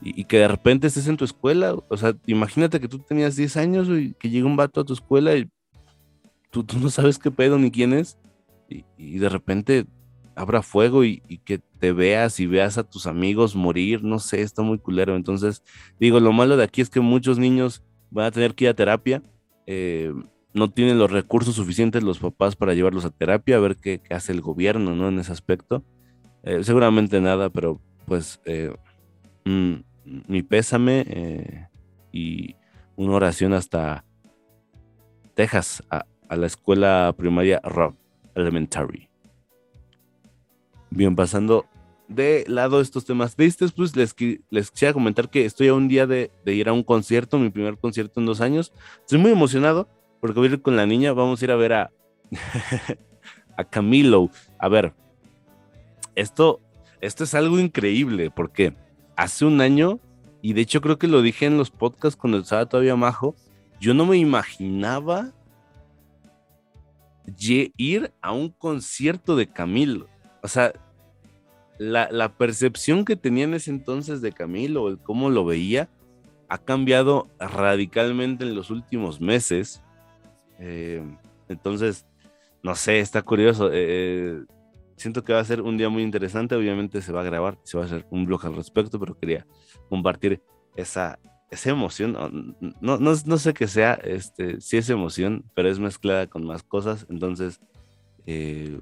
y, 0.00 0.24
que 0.24 0.38
de 0.38 0.48
repente 0.48 0.86
estés 0.86 1.08
en 1.08 1.16
tu 1.16 1.24
escuela. 1.24 1.74
O 1.88 1.96
sea, 1.96 2.14
imagínate 2.26 2.80
que 2.80 2.88
tú 2.88 2.98
tenías 2.98 3.36
10 3.36 3.56
años 3.56 3.88
y 3.88 4.14
que 4.14 4.30
llega 4.30 4.46
un 4.46 4.56
vato 4.56 4.80
a 4.80 4.84
tu 4.84 4.92
escuela 4.92 5.36
y 5.36 5.48
tú 6.50 6.64
no 6.80 6.90
sabes 6.90 7.18
qué 7.18 7.30
pedo 7.30 7.58
ni 7.58 7.70
quién 7.70 7.92
es. 7.92 8.18
Y, 8.68 9.18
de 9.18 9.28
repente 9.28 9.86
abra 10.34 10.62
fuego 10.62 11.04
y, 11.04 11.20
que 11.44 11.58
te 11.58 11.92
veas 11.92 12.40
y 12.40 12.46
veas 12.46 12.78
a 12.78 12.84
tus 12.84 13.06
amigos 13.06 13.54
morir. 13.54 14.02
No 14.02 14.18
sé, 14.18 14.42
está 14.42 14.62
muy 14.62 14.78
culero. 14.78 15.16
Entonces, 15.16 15.62
digo, 16.00 16.20
lo 16.20 16.32
malo 16.32 16.56
de 16.56 16.64
aquí 16.64 16.80
es 16.80 16.90
que 16.90 17.00
muchos 17.00 17.38
niños 17.38 17.82
van 18.10 18.26
a 18.26 18.30
tener 18.30 18.54
que 18.54 18.64
ir 18.64 18.70
a 18.70 18.74
terapia. 18.74 19.22
Eh, 19.66 20.12
no 20.52 20.70
tienen 20.70 20.98
los 20.98 21.10
recursos 21.10 21.56
suficientes 21.56 22.02
los 22.02 22.18
papás 22.18 22.54
para 22.54 22.74
llevarlos 22.74 23.04
a 23.04 23.10
terapia, 23.10 23.56
a 23.56 23.60
ver 23.60 23.76
qué, 23.76 24.00
hace 24.10 24.32
el 24.32 24.40
gobierno, 24.40 24.94
¿no? 24.94 25.08
En 25.08 25.18
ese 25.18 25.32
aspecto. 25.32 25.84
Eh, 26.44 26.62
seguramente 26.62 27.20
nada, 27.20 27.50
pero 27.50 27.80
pues 28.06 28.40
eh, 28.44 28.72
mm, 29.44 29.74
mi 30.28 30.42
pésame 30.42 31.68
y 32.12 32.54
una 32.96 33.14
oración 33.14 33.52
hasta 33.52 34.04
Texas, 35.34 35.82
a, 35.90 36.06
la 36.30 36.46
escuela 36.46 37.14
primaria 37.16 37.60
Rock 37.62 37.96
Elementary. 38.34 39.08
Bien, 40.90 41.16
pasando 41.16 41.66
de 42.08 42.44
lado 42.48 42.80
estos 42.80 43.04
temas 43.04 43.34
tristes, 43.34 43.72
pues 43.72 43.96
les, 43.96 44.14
les 44.50 44.70
quisiera 44.70 44.92
comentar 44.92 45.30
que 45.30 45.44
estoy 45.44 45.68
a 45.68 45.74
un 45.74 45.88
día 45.88 46.06
de, 46.06 46.30
de 46.44 46.54
ir 46.54 46.68
a 46.68 46.72
un 46.72 46.82
concierto, 46.82 47.38
mi 47.38 47.50
primer 47.50 47.78
concierto 47.78 48.20
en 48.20 48.26
dos 48.26 48.40
años. 48.40 48.72
Estoy 49.00 49.18
muy 49.18 49.32
emocionado 49.32 49.88
porque 50.20 50.38
voy 50.38 50.48
a 50.48 50.52
ir 50.52 50.62
con 50.62 50.76
la 50.76 50.86
niña, 50.86 51.12
vamos 51.12 51.40
a 51.40 51.44
ir 51.44 51.50
a 51.50 51.56
ver 51.56 51.72
a, 51.72 51.90
a 53.56 53.64
Camilo. 53.64 54.30
A 54.58 54.68
ver, 54.68 54.94
esto, 56.14 56.60
esto 57.00 57.24
es 57.24 57.34
algo 57.34 57.58
increíble, 57.58 58.30
porque 58.30 58.74
hace 59.16 59.44
un 59.44 59.60
año, 59.60 60.00
y 60.42 60.52
de 60.52 60.62
hecho 60.62 60.80
creo 60.80 60.98
que 60.98 61.08
lo 61.08 61.22
dije 61.22 61.46
en 61.46 61.58
los 61.58 61.70
podcasts 61.70 62.16
cuando 62.16 62.38
estaba 62.38 62.66
todavía 62.66 62.96
majo, 62.96 63.34
yo 63.80 63.94
no 63.94 64.06
me 64.06 64.16
imaginaba 64.16 65.32
ir 67.76 68.12
a 68.20 68.32
un 68.32 68.50
concierto 68.50 69.36
de 69.36 69.46
Camilo. 69.46 70.08
O 70.42 70.48
sea, 70.48 70.72
la, 71.78 72.36
percepción 72.36 73.04
que 73.04 73.16
tenía 73.16 73.44
en 73.44 73.54
ese 73.54 73.70
entonces 73.70 74.20
de 74.20 74.32
Camilo, 74.32 74.88
el 74.88 74.98
cómo 74.98 75.30
lo 75.30 75.44
veía, 75.44 75.88
ha 76.48 76.58
cambiado 76.58 77.28
radicalmente 77.38 78.44
en 78.44 78.54
los 78.54 78.70
últimos 78.70 79.20
meses. 79.20 79.82
Eh, 80.58 81.02
entonces, 81.48 82.06
no 82.62 82.74
sé, 82.74 83.00
está 83.00 83.22
curioso. 83.22 83.70
Eh, 83.72 84.44
siento 84.96 85.24
que 85.24 85.32
va 85.32 85.40
a 85.40 85.44
ser 85.44 85.62
un 85.62 85.76
día 85.76 85.88
muy 85.88 86.02
interesante. 86.02 86.54
Obviamente 86.54 87.02
se 87.02 87.12
va 87.12 87.22
a 87.22 87.24
grabar, 87.24 87.58
se 87.64 87.76
va 87.76 87.84
a 87.84 87.86
hacer 87.86 88.06
un 88.10 88.24
blog 88.24 88.44
al 88.46 88.56
respecto, 88.56 89.00
pero 89.00 89.18
quería 89.18 89.46
compartir 89.88 90.42
esa, 90.76 91.18
esa 91.54 91.70
emoción. 91.70 92.12
No, 92.80 92.98
no, 92.98 93.12
no 93.24 93.38
sé 93.38 93.54
qué 93.54 93.66
sea, 93.66 93.94
este, 93.94 94.60
sí 94.60 94.76
es 94.76 94.90
emoción, 94.90 95.44
pero 95.54 95.70
es 95.70 95.78
mezclada 95.78 96.26
con 96.26 96.44
más 96.44 96.62
cosas. 96.62 97.06
Entonces, 97.08 97.60
eh, 98.26 98.80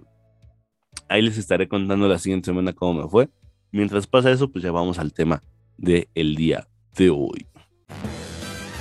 ahí 1.08 1.22
les 1.22 1.38
estaré 1.38 1.68
contando 1.68 2.08
la 2.08 2.18
siguiente 2.18 2.46
semana 2.46 2.72
cómo 2.72 3.02
me 3.02 3.08
fue. 3.08 3.28
Mientras 3.70 4.06
pasa 4.06 4.30
eso, 4.30 4.50
pues 4.50 4.62
ya 4.64 4.72
vamos 4.72 4.98
al 4.98 5.12
tema 5.12 5.42
del 5.76 6.08
el 6.14 6.36
día 6.36 6.68
de 6.96 7.10
hoy. 7.10 7.46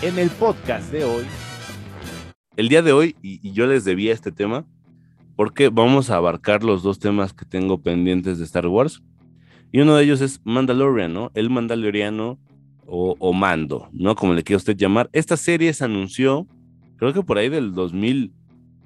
En 0.01 0.17
el 0.19 0.29
podcast 0.31 0.91
de 0.91 1.03
hoy 1.03 1.25
el 2.57 2.69
día 2.69 2.81
de 2.81 2.91
hoy, 2.91 3.15
y, 3.21 3.51
yo 3.53 3.65
les 3.65 3.85
debía 3.85 4.13
este 4.13 4.31
tema, 4.31 4.65
porque 5.35 5.69
vamos 5.69 6.09
a 6.09 6.17
abarcar 6.17 6.63
los 6.63 6.83
dos 6.83 6.99
temas 6.99 7.33
que 7.33 7.45
tengo 7.45 7.81
pendientes 7.81 8.37
de 8.37 8.45
Star 8.45 8.67
Wars. 8.67 9.01
Y 9.71 9.79
uno 9.79 9.95
de 9.95 10.03
ellos 10.03 10.21
es 10.21 10.41
Mandalorian, 10.43 11.13
¿no? 11.13 11.31
El 11.33 11.49
Mandaloriano 11.49 12.37
o, 12.85 13.33
Mando, 13.33 13.89
¿no? 13.93 14.15
Como 14.15 14.33
le 14.33 14.43
quiera 14.43 14.57
usted 14.57 14.75
llamar. 14.75 15.09
Esta 15.13 15.37
serie 15.37 15.71
se 15.73 15.85
anunció, 15.85 16.47
creo 16.97 17.13
que 17.13 17.23
por 17.23 17.37
ahí 17.37 17.49
del 17.49 17.73
2000, 17.73 18.33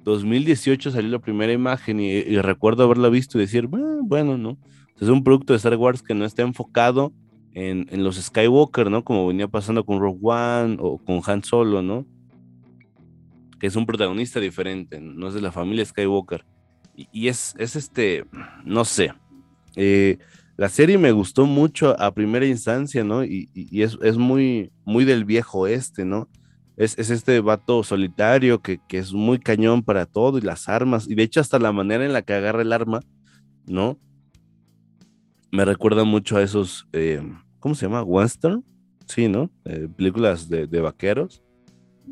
2018 0.04 0.90
salió 0.90 1.10
la 1.10 1.18
primera 1.18 1.52
imagen 1.52 2.00
y, 2.00 2.22
recuerdo 2.38 2.84
haberla 2.84 3.08
visto 3.08 3.38
y 3.38 3.42
decir, 3.42 3.66
bueno, 3.66 4.38
¿no? 4.38 4.58
Es 5.00 5.08
un 5.08 5.24
producto 5.24 5.52
de 5.52 5.58
Star 5.58 5.76
Wars 5.76 6.02
que 6.02 6.14
no 6.14 6.24
está 6.24 6.42
enfocado 6.42 7.12
en, 7.52 7.86
en, 7.90 8.04
los 8.04 8.16
Skywalker, 8.16 8.90
¿no? 8.90 9.04
Como 9.04 9.26
venía 9.26 9.48
pasando 9.48 9.84
con 9.84 10.00
Rogue 10.00 10.20
One 10.22 10.76
o 10.80 10.98
con 10.98 11.20
Han 11.26 11.42
Solo, 11.42 11.82
¿no? 11.82 12.06
que 13.58 13.66
es 13.66 13.76
un 13.76 13.86
protagonista 13.86 14.40
diferente, 14.40 15.00
no 15.00 15.28
es 15.28 15.34
de 15.34 15.40
la 15.40 15.52
familia 15.52 15.84
Skywalker. 15.84 16.44
Y, 16.94 17.28
es, 17.28 17.54
es 17.58 17.76
este, 17.76 18.24
no 18.64 18.84
sé. 18.84 19.12
Eh, 19.74 20.18
la 20.56 20.68
serie 20.68 20.98
me 20.98 21.12
gustó 21.12 21.46
mucho 21.46 21.98
a 22.00 22.12
primera 22.14 22.46
instancia, 22.46 23.04
¿no? 23.04 23.24
Y, 23.24 23.50
es, 23.72 24.16
muy, 24.16 24.72
muy 24.84 25.04
del 25.04 25.24
viejo 25.24 25.66
este, 25.66 26.04
¿no? 26.04 26.28
Es, 26.76 26.98
este 26.98 27.40
vato 27.40 27.82
solitario 27.82 28.60
que, 28.60 28.80
es 28.90 29.12
muy 29.12 29.38
cañón 29.38 29.82
para 29.82 30.06
todo 30.06 30.38
y 30.38 30.42
las 30.42 30.68
armas. 30.68 31.08
Y 31.08 31.14
de 31.14 31.24
hecho, 31.24 31.40
hasta 31.40 31.58
la 31.58 31.72
manera 31.72 32.04
en 32.04 32.12
la 32.12 32.22
que 32.22 32.34
agarra 32.34 32.62
el 32.62 32.72
arma, 32.72 33.00
¿no? 33.66 33.98
Me 35.52 35.64
recuerda 35.64 36.04
mucho 36.04 36.36
a 36.36 36.42
esos, 36.42 36.86
eh, 36.92 37.22
¿cómo 37.60 37.74
se 37.74 37.86
llama? 37.86 38.02
Western, 38.02 38.64
sí, 39.06 39.28
¿no? 39.28 39.50
Eh, 39.64 39.88
películas 39.94 40.48
de, 40.48 40.66
de 40.66 40.80
vaqueros. 40.80 41.42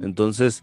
Entonces, 0.00 0.62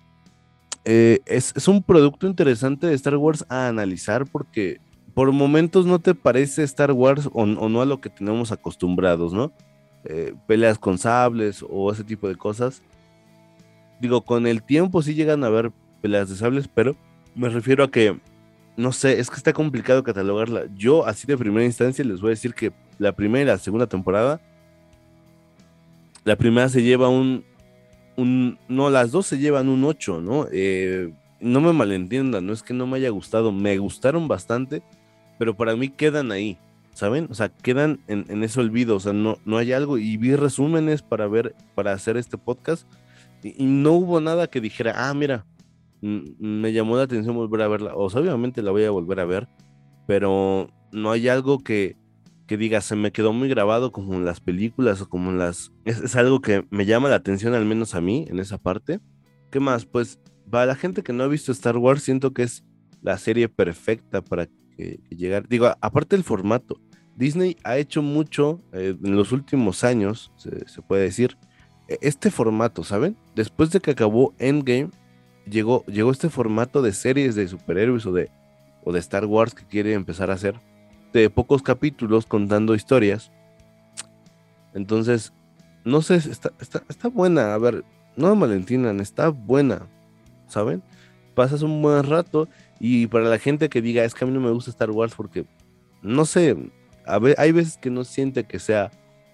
eh, 0.84 1.20
es, 1.26 1.68
un 1.68 1.84
producto 1.84 2.26
interesante 2.26 2.88
de 2.88 2.96
Star 2.96 3.16
Wars 3.16 3.46
a 3.50 3.68
analizar 3.68 4.26
porque 4.26 4.80
por 5.14 5.32
momentos 5.32 5.86
no 5.86 6.00
te 6.00 6.16
parece 6.16 6.64
Star 6.64 6.92
Wars 6.92 7.30
o, 7.34 7.46
no 7.46 7.82
a 7.82 7.86
lo 7.86 8.02
que 8.02 8.10
tenemos 8.10 8.52
acostumbrados, 8.52 9.34
¿no? 9.34 9.52
Eh, 10.06 10.34
peleas 10.48 10.80
con 10.80 10.98
sables 10.98 11.64
o 11.70 11.92
ese 11.92 12.04
tipo 12.04 12.28
de 12.28 12.36
cosas. 12.36 12.82
Digo, 14.00 14.22
con 14.22 14.48
el 14.48 14.64
tiempo 14.64 15.02
sí 15.02 15.14
llegan 15.14 15.44
a 15.44 15.48
haber 15.48 15.72
peleas 16.02 16.30
de 16.30 16.36
sables, 16.36 16.68
pero 16.68 16.96
me 17.36 17.50
refiero 17.50 17.84
a 17.84 17.92
que, 17.92 18.20
no 18.78 18.92
sé, 18.92 19.20
es 19.20 19.30
que 19.30 19.36
está 19.36 19.54
complicado 19.54 20.04
catalogarla. 20.04 20.64
Yo, 20.76 21.06
así 21.06 21.28
de 21.28 21.38
primera 21.38 21.66
instancia, 21.66 22.04
les 22.04 22.20
voy 22.20 22.30
a 22.30 22.32
decir 22.32 22.54
que 22.54 22.72
la 22.98 23.12
primera 23.12 23.58
segunda 23.58 23.88
temporada, 23.88 24.42
la 26.24 26.36
primera 26.36 26.70
se 26.70 26.82
lleva 26.82 27.10
un 27.10 27.44
no, 28.18 28.90
las 28.90 29.12
dos 29.12 29.26
se 29.26 29.38
llevan 29.38 29.70
un 29.70 29.84
8, 29.84 30.22
¿no? 30.22 30.48
Eh, 30.52 31.14
no 31.40 31.62
me 31.62 31.74
malentiendan, 31.74 32.46
no 32.46 32.54
es 32.54 32.64
que 32.64 32.74
no 32.74 32.86
me 32.88 32.98
haya 32.98 33.10
gustado, 33.10 33.52
me 33.52 33.78
gustaron 33.78 34.28
bastante, 34.28 34.84
pero 35.42 35.58
para 35.58 35.76
mí 35.76 35.90
quedan 35.90 36.32
ahí, 36.32 36.60
¿saben? 36.94 37.26
O 37.32 37.34
sea, 37.34 37.50
quedan 37.50 38.00
en, 38.06 38.44
ese 38.44 38.60
olvido, 38.60 38.98
o 38.98 39.00
sea, 39.00 39.12
no, 39.12 39.40
no 39.44 39.58
hay 39.58 39.74
algo, 39.74 39.98
y 39.98 40.16
vi 40.16 40.36
resúmenes 40.36 41.02
para 41.02 41.26
ver, 41.26 41.56
para 41.74 41.94
hacer 41.94 42.16
este 42.16 42.38
podcast, 42.38 42.88
y, 43.42 43.64
no 43.66 43.94
hubo 43.94 44.22
nada 44.22 44.46
que 44.46 44.62
dijera, 44.62 44.94
ah, 44.96 45.12
mira, 45.16 45.48
me 46.00 46.74
llamó 46.74 46.96
la 46.96 47.02
atención 47.02 47.36
volver 47.36 47.64
a 47.64 47.68
verla, 47.68 47.96
o 47.96 48.08
sea, 48.12 48.22
obviamente 48.22 48.62
la 48.62 48.70
voy 48.70 48.84
a 48.84 48.92
volver 48.92 49.20
a 49.20 49.26
ver, 49.26 49.48
pero 50.06 50.70
no 50.92 51.10
hay 51.10 51.28
algo 51.28 51.64
que, 51.64 51.98
que 52.46 52.56
diga, 52.56 52.80
se 52.80 52.96
me 52.96 53.12
quedó 53.12 53.34
muy 53.34 53.50
grabado 53.50 53.92
como 53.92 54.14
en 54.14 54.26
las 54.26 54.42
películas 54.42 55.02
o 55.02 55.10
como 55.10 55.32
en 55.32 55.40
las... 55.40 55.72
Es, 55.86 56.16
algo 56.16 56.42
que 56.42 56.68
me 56.70 56.86
llama 56.86 57.10
la 57.10 57.16
atención, 57.16 57.56
al 57.56 57.66
menos 57.66 57.96
a 57.96 58.02
mí, 58.02 58.28
en 58.30 58.38
esa 58.38 58.60
parte. 58.60 59.00
¿Qué 59.50 59.60
más? 59.60 59.86
Pues 59.86 60.20
para 60.52 60.68
la 60.68 60.76
gente 60.76 61.02
que 61.02 61.14
no 61.14 61.24
ha 61.24 61.28
visto 61.28 61.52
Star 61.52 61.78
Wars, 61.78 62.04
siento 62.04 62.32
que 62.32 62.44
es 62.44 62.64
la 63.02 63.18
serie 63.18 63.50
perfecta 63.50 64.22
para 64.22 64.48
que, 64.76 65.00
llegar. 65.10 65.48
Digo, 65.48 65.74
aparte 65.82 66.16
del 66.16 66.24
formato, 66.24 66.80
Disney 67.16 67.58
ha 67.64 67.78
hecho 67.78 68.02
mucho 68.02 68.62
eh, 68.74 68.96
en 69.02 69.16
los 69.16 69.32
últimos 69.32 69.84
años, 69.84 70.32
se, 70.38 70.82
puede 70.82 71.04
decir, 71.04 71.38
e, 71.88 71.98
este 72.02 72.32
formato, 72.32 72.84
¿saben? 72.84 73.18
Después 73.36 73.72
de 73.72 73.80
que 73.80 73.92
acabó 73.92 74.34
Endgame, 74.40 74.90
llegó, 75.50 75.86
llegó 75.86 76.12
este 76.12 76.30
formato 76.30 76.82
de 76.82 76.94
series 76.94 77.36
de 77.36 77.48
superhéroes 77.48 78.06
o 78.06 78.12
de, 78.12 78.30
o 78.84 78.92
de 78.92 79.00
Star 79.00 79.26
Wars 79.26 79.54
que 79.54 79.66
quiere 79.66 79.94
empezar 79.94 80.32
a 80.32 80.36
hacer 80.36 80.60
de 81.14 81.30
pocos 81.30 81.62
capítulos 81.62 82.26
contando 82.26 82.76
historias. 82.76 83.32
Entonces, 84.74 85.34
no 85.84 86.02
sé, 86.02 86.16
está, 86.16 86.52
está, 86.60 87.08
buena. 87.10 87.54
A 87.54 87.58
ver, 87.58 87.84
no 88.16 88.30
me 88.30 88.42
malentinan, 88.42 89.00
está 89.00 89.30
buena. 89.30 89.88
¿Saben? 90.48 90.84
Pasas 91.36 91.62
un 91.62 91.82
buen 91.82 92.04
rato 92.04 92.48
y 92.84 93.06
para 93.06 93.26
la 93.26 93.38
gente 93.38 93.70
que 93.70 93.80
diga, 93.80 94.04
es 94.04 94.16
que 94.16 94.26
a 94.26 94.28
mí 94.28 94.34
no 94.34 94.40
me 94.40 94.50
gusta 94.50 94.72
Star 94.72 94.90
Wars 94.90 95.14
porque, 95.16 95.46
no 96.02 96.26
sé, 96.26 96.58
a 97.06 97.20
ver, 97.20 97.36
hay 97.38 97.52
veces 97.52 97.78
que 97.78 97.92
no 97.92 98.04
siente 98.04 98.46
que 98.46 98.58
sea 98.58 98.90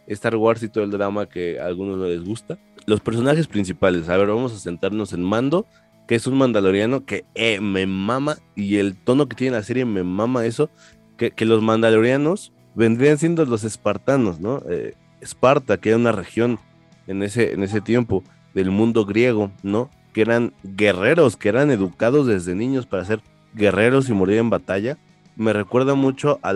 Star 0.05 0.35
Wars 0.35 0.61
y 0.63 0.67
todo 0.67 0.83
el 0.83 0.91
drama 0.91 1.29
que 1.29 1.57
a 1.57 1.65
algunos 1.65 1.97
no 1.97 2.07
les 2.07 2.21
gusta. 2.25 2.59
Los 2.85 2.99
personajes 2.99 3.47
principales, 3.47 4.09
a 4.09 4.17
ver, 4.17 4.27
vamos 4.27 4.53
a 4.53 4.59
sentarnos 4.59 5.13
en 5.13 5.23
Mando, 5.23 5.65
que 6.09 6.15
es 6.15 6.27
un 6.27 6.37
mandaloriano 6.37 7.05
que 7.05 7.23
eh, 7.35 7.61
me 7.61 7.87
mama 7.87 8.37
y 8.53 8.77
el 8.79 8.97
tono 8.97 9.29
que 9.29 9.37
tiene 9.37 9.55
la 9.55 9.63
serie 9.63 9.85
me 9.85 10.03
mama 10.03 10.45
eso 10.45 10.69
que, 11.17 11.45
los 11.45 11.61
mandalorianos 11.61 12.51
vendrían 12.75 13.17
siendo 13.17 13.45
los 13.45 13.63
espartanos, 13.63 14.41
¿no? 14.41 14.61
Eh, 14.69 14.93
Esparta, 15.21 15.77
que 15.77 15.89
era 15.89 15.97
una 15.97 16.11
región 16.11 16.59
en 17.07 17.23
ese, 17.23 17.53
en 17.53 17.63
ese 17.63 17.79
tiempo 17.79 18.23
del 18.53 18.71
mundo 18.71 19.05
griego, 19.05 19.51
¿no? 19.63 19.89
Que 20.13 20.21
eran 20.21 20.53
guerreros, 20.63 21.37
que 21.37 21.47
eran 21.47 21.71
educados 21.71 22.27
desde 22.27 22.55
niños 22.55 22.85
para 22.85 23.05
ser 23.05 23.21
guerreros 23.57 24.09
y 24.09 24.13
morir 24.13 24.37
en 24.37 24.49
batalla, 24.49 24.97
me 25.35 25.53
recuerda 25.53 25.93
mucho 25.93 26.39
a, 26.41 26.53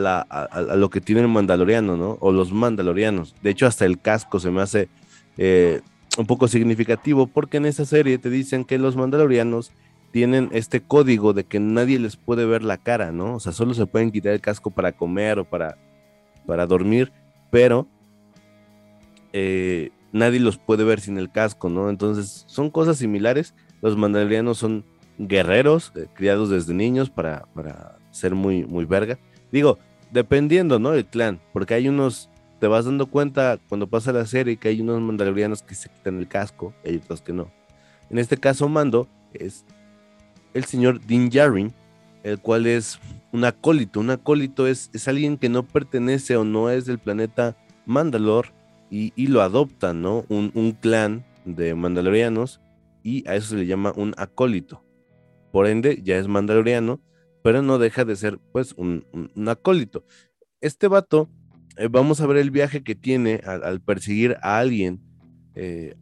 lo 0.75 0.89
que 0.89 1.01
tiene 1.01 1.21
el 1.21 1.27
mandaloriano, 1.27 1.97
¿no? 1.97 2.17
O 2.19 2.31
los 2.31 2.51
mandalorianos. 2.51 3.35
De 3.43 3.51
hecho, 3.51 3.67
hasta 3.67 3.85
el 3.85 3.99
casco 3.99 4.39
se 4.39 4.49
me 4.49 4.61
hace 4.61 4.89
eh, 5.37 5.81
un 6.17 6.25
poco 6.25 6.47
significativo 6.47 7.27
porque 7.27 7.57
en 7.57 7.65
esa 7.65 7.85
serie 7.85 8.17
te 8.17 8.29
dicen 8.29 8.65
que 8.65 8.79
los 8.79 8.95
mandalorianos 8.95 9.71
tienen 10.11 10.49
este 10.51 10.81
código 10.81 11.33
de 11.33 11.45
que 11.45 11.59
nadie 11.59 11.99
les 11.99 12.17
puede 12.17 12.45
ver 12.45 12.63
la 12.63 12.77
cara, 12.77 13.11
¿no? 13.11 13.35
O 13.35 13.39
sea, 13.39 13.51
solo 13.51 13.73
se 13.73 13.85
pueden 13.85 14.11
quitar 14.11 14.33
el 14.33 14.41
casco 14.41 14.71
para 14.71 14.91
comer 14.91 15.39
o 15.39 15.45
para, 15.45 15.77
para 16.45 16.65
dormir, 16.65 17.11
pero 17.49 17.87
eh, 19.31 19.91
nadie 20.11 20.39
los 20.39 20.57
puede 20.57 20.83
ver 20.83 20.99
sin 20.99 21.17
el 21.17 21.31
casco, 21.31 21.69
¿no? 21.69 21.89
Entonces, 21.89 22.43
son 22.47 22.69
cosas 22.69 22.97
similares. 22.97 23.53
Los 23.81 23.95
mandalorianos 23.95 24.57
son 24.57 24.85
guerreros, 25.27 25.91
eh, 25.95 26.07
criados 26.13 26.49
desde 26.49 26.73
niños 26.73 27.09
para, 27.09 27.45
para 27.53 27.97
ser 28.11 28.35
muy, 28.35 28.65
muy 28.65 28.85
verga. 28.85 29.17
Digo, 29.51 29.77
dependiendo, 30.11 30.79
¿no? 30.79 30.93
El 30.93 31.05
clan, 31.05 31.39
porque 31.53 31.73
hay 31.73 31.87
unos, 31.87 32.29
te 32.59 32.67
vas 32.67 32.85
dando 32.85 33.07
cuenta 33.07 33.59
cuando 33.69 33.87
pasa 33.87 34.11
la 34.11 34.25
serie 34.25 34.57
que 34.57 34.69
hay 34.69 34.81
unos 34.81 35.01
mandalorianos 35.01 35.63
que 35.63 35.75
se 35.75 35.89
quitan 35.89 36.17
el 36.17 36.27
casco 36.27 36.73
y 36.83 36.97
otros 36.97 37.21
que 37.21 37.33
no. 37.33 37.51
En 38.09 38.17
este 38.17 38.37
caso, 38.37 38.67
Mando 38.67 39.07
es 39.33 39.65
el 40.53 40.65
señor 40.65 41.05
Din 41.05 41.29
Djarin, 41.29 41.73
el 42.23 42.39
cual 42.39 42.67
es 42.67 42.99
un 43.31 43.45
acólito. 43.45 43.99
Un 43.99 44.09
acólito 44.09 44.67
es, 44.67 44.89
es 44.93 45.07
alguien 45.07 45.37
que 45.37 45.49
no 45.49 45.63
pertenece 45.63 46.35
o 46.35 46.43
no 46.43 46.69
es 46.69 46.85
del 46.85 46.99
planeta 46.99 47.55
Mandalor 47.85 48.47
y, 48.89 49.27
lo 49.27 49.41
adoptan, 49.41 50.01
¿no? 50.01 50.25
Un, 50.27 50.77
clan 50.79 51.23
de 51.45 51.73
mandalorianos 51.73 52.59
y 53.03 53.27
a 53.27 53.35
eso 53.35 53.51
se 53.51 53.55
le 53.55 53.65
llama 53.65 53.93
un 53.95 54.13
acólito. 54.17 54.83
Por 55.51 55.67
ende, 55.67 56.01
ya 56.03 56.17
es 56.17 56.27
mandaloriano, 56.27 57.01
pero 57.43 57.61
no 57.61 57.77
deja 57.77 58.05
de 58.05 58.15
ser, 58.15 58.39
pues, 58.51 58.73
un, 58.77 59.05
acólito. 59.47 60.05
Este 60.61 60.87
vato, 60.87 61.29
eh, 61.77 61.87
vamos 61.89 62.21
a 62.21 62.27
ver 62.27 62.37
el 62.37 62.51
viaje 62.51 62.83
que 62.83 62.95
tiene 62.95 63.41
al, 63.45 63.81
perseguir 63.81 64.37
a 64.41 64.59
alguien, 64.59 65.01
eh, 65.55 65.95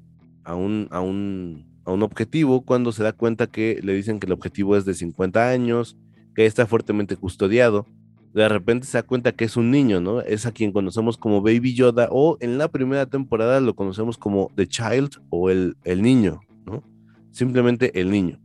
a 0.43 0.55
un, 0.55 0.88
a 0.91 1.01
un 1.01 1.69
un 1.93 2.03
objetivo 2.03 2.62
cuando 2.62 2.91
se 2.91 3.03
da 3.03 3.13
cuenta 3.13 3.47
que 3.47 3.79
le 3.83 3.93
dicen 3.93 4.19
que 4.19 4.27
el 4.27 4.33
objetivo 4.33 4.75
es 4.75 4.85
de 4.85 4.93
50 4.93 5.49
años, 5.49 5.97
que 6.35 6.45
está 6.45 6.65
fuertemente 6.65 7.15
custodiado. 7.15 7.85
De 8.33 8.47
repente 8.47 8.85
se 8.85 8.97
da 8.97 9.03
cuenta 9.03 9.31
que 9.31 9.45
es 9.45 9.57
un 9.57 9.71
niño, 9.71 9.99
¿no? 9.99 10.21
Es 10.21 10.45
a 10.45 10.51
quien 10.51 10.71
conocemos 10.71 11.17
como 11.17 11.41
Baby 11.41 11.73
Yoda 11.73 12.07
o 12.12 12.38
en 12.41 12.57
la 12.57 12.67
primera 12.67 13.07
temporada 13.07 13.59
lo 13.59 13.75
conocemos 13.75 14.17
como 14.17 14.51
The 14.55 14.67
Child 14.67 15.21
o 15.29 15.49
el, 15.49 15.77
el 15.83 16.01
niño, 16.01 16.41
¿no? 16.65 16.83
Simplemente 17.31 17.99
el 17.99 18.12
niño. 18.12 18.39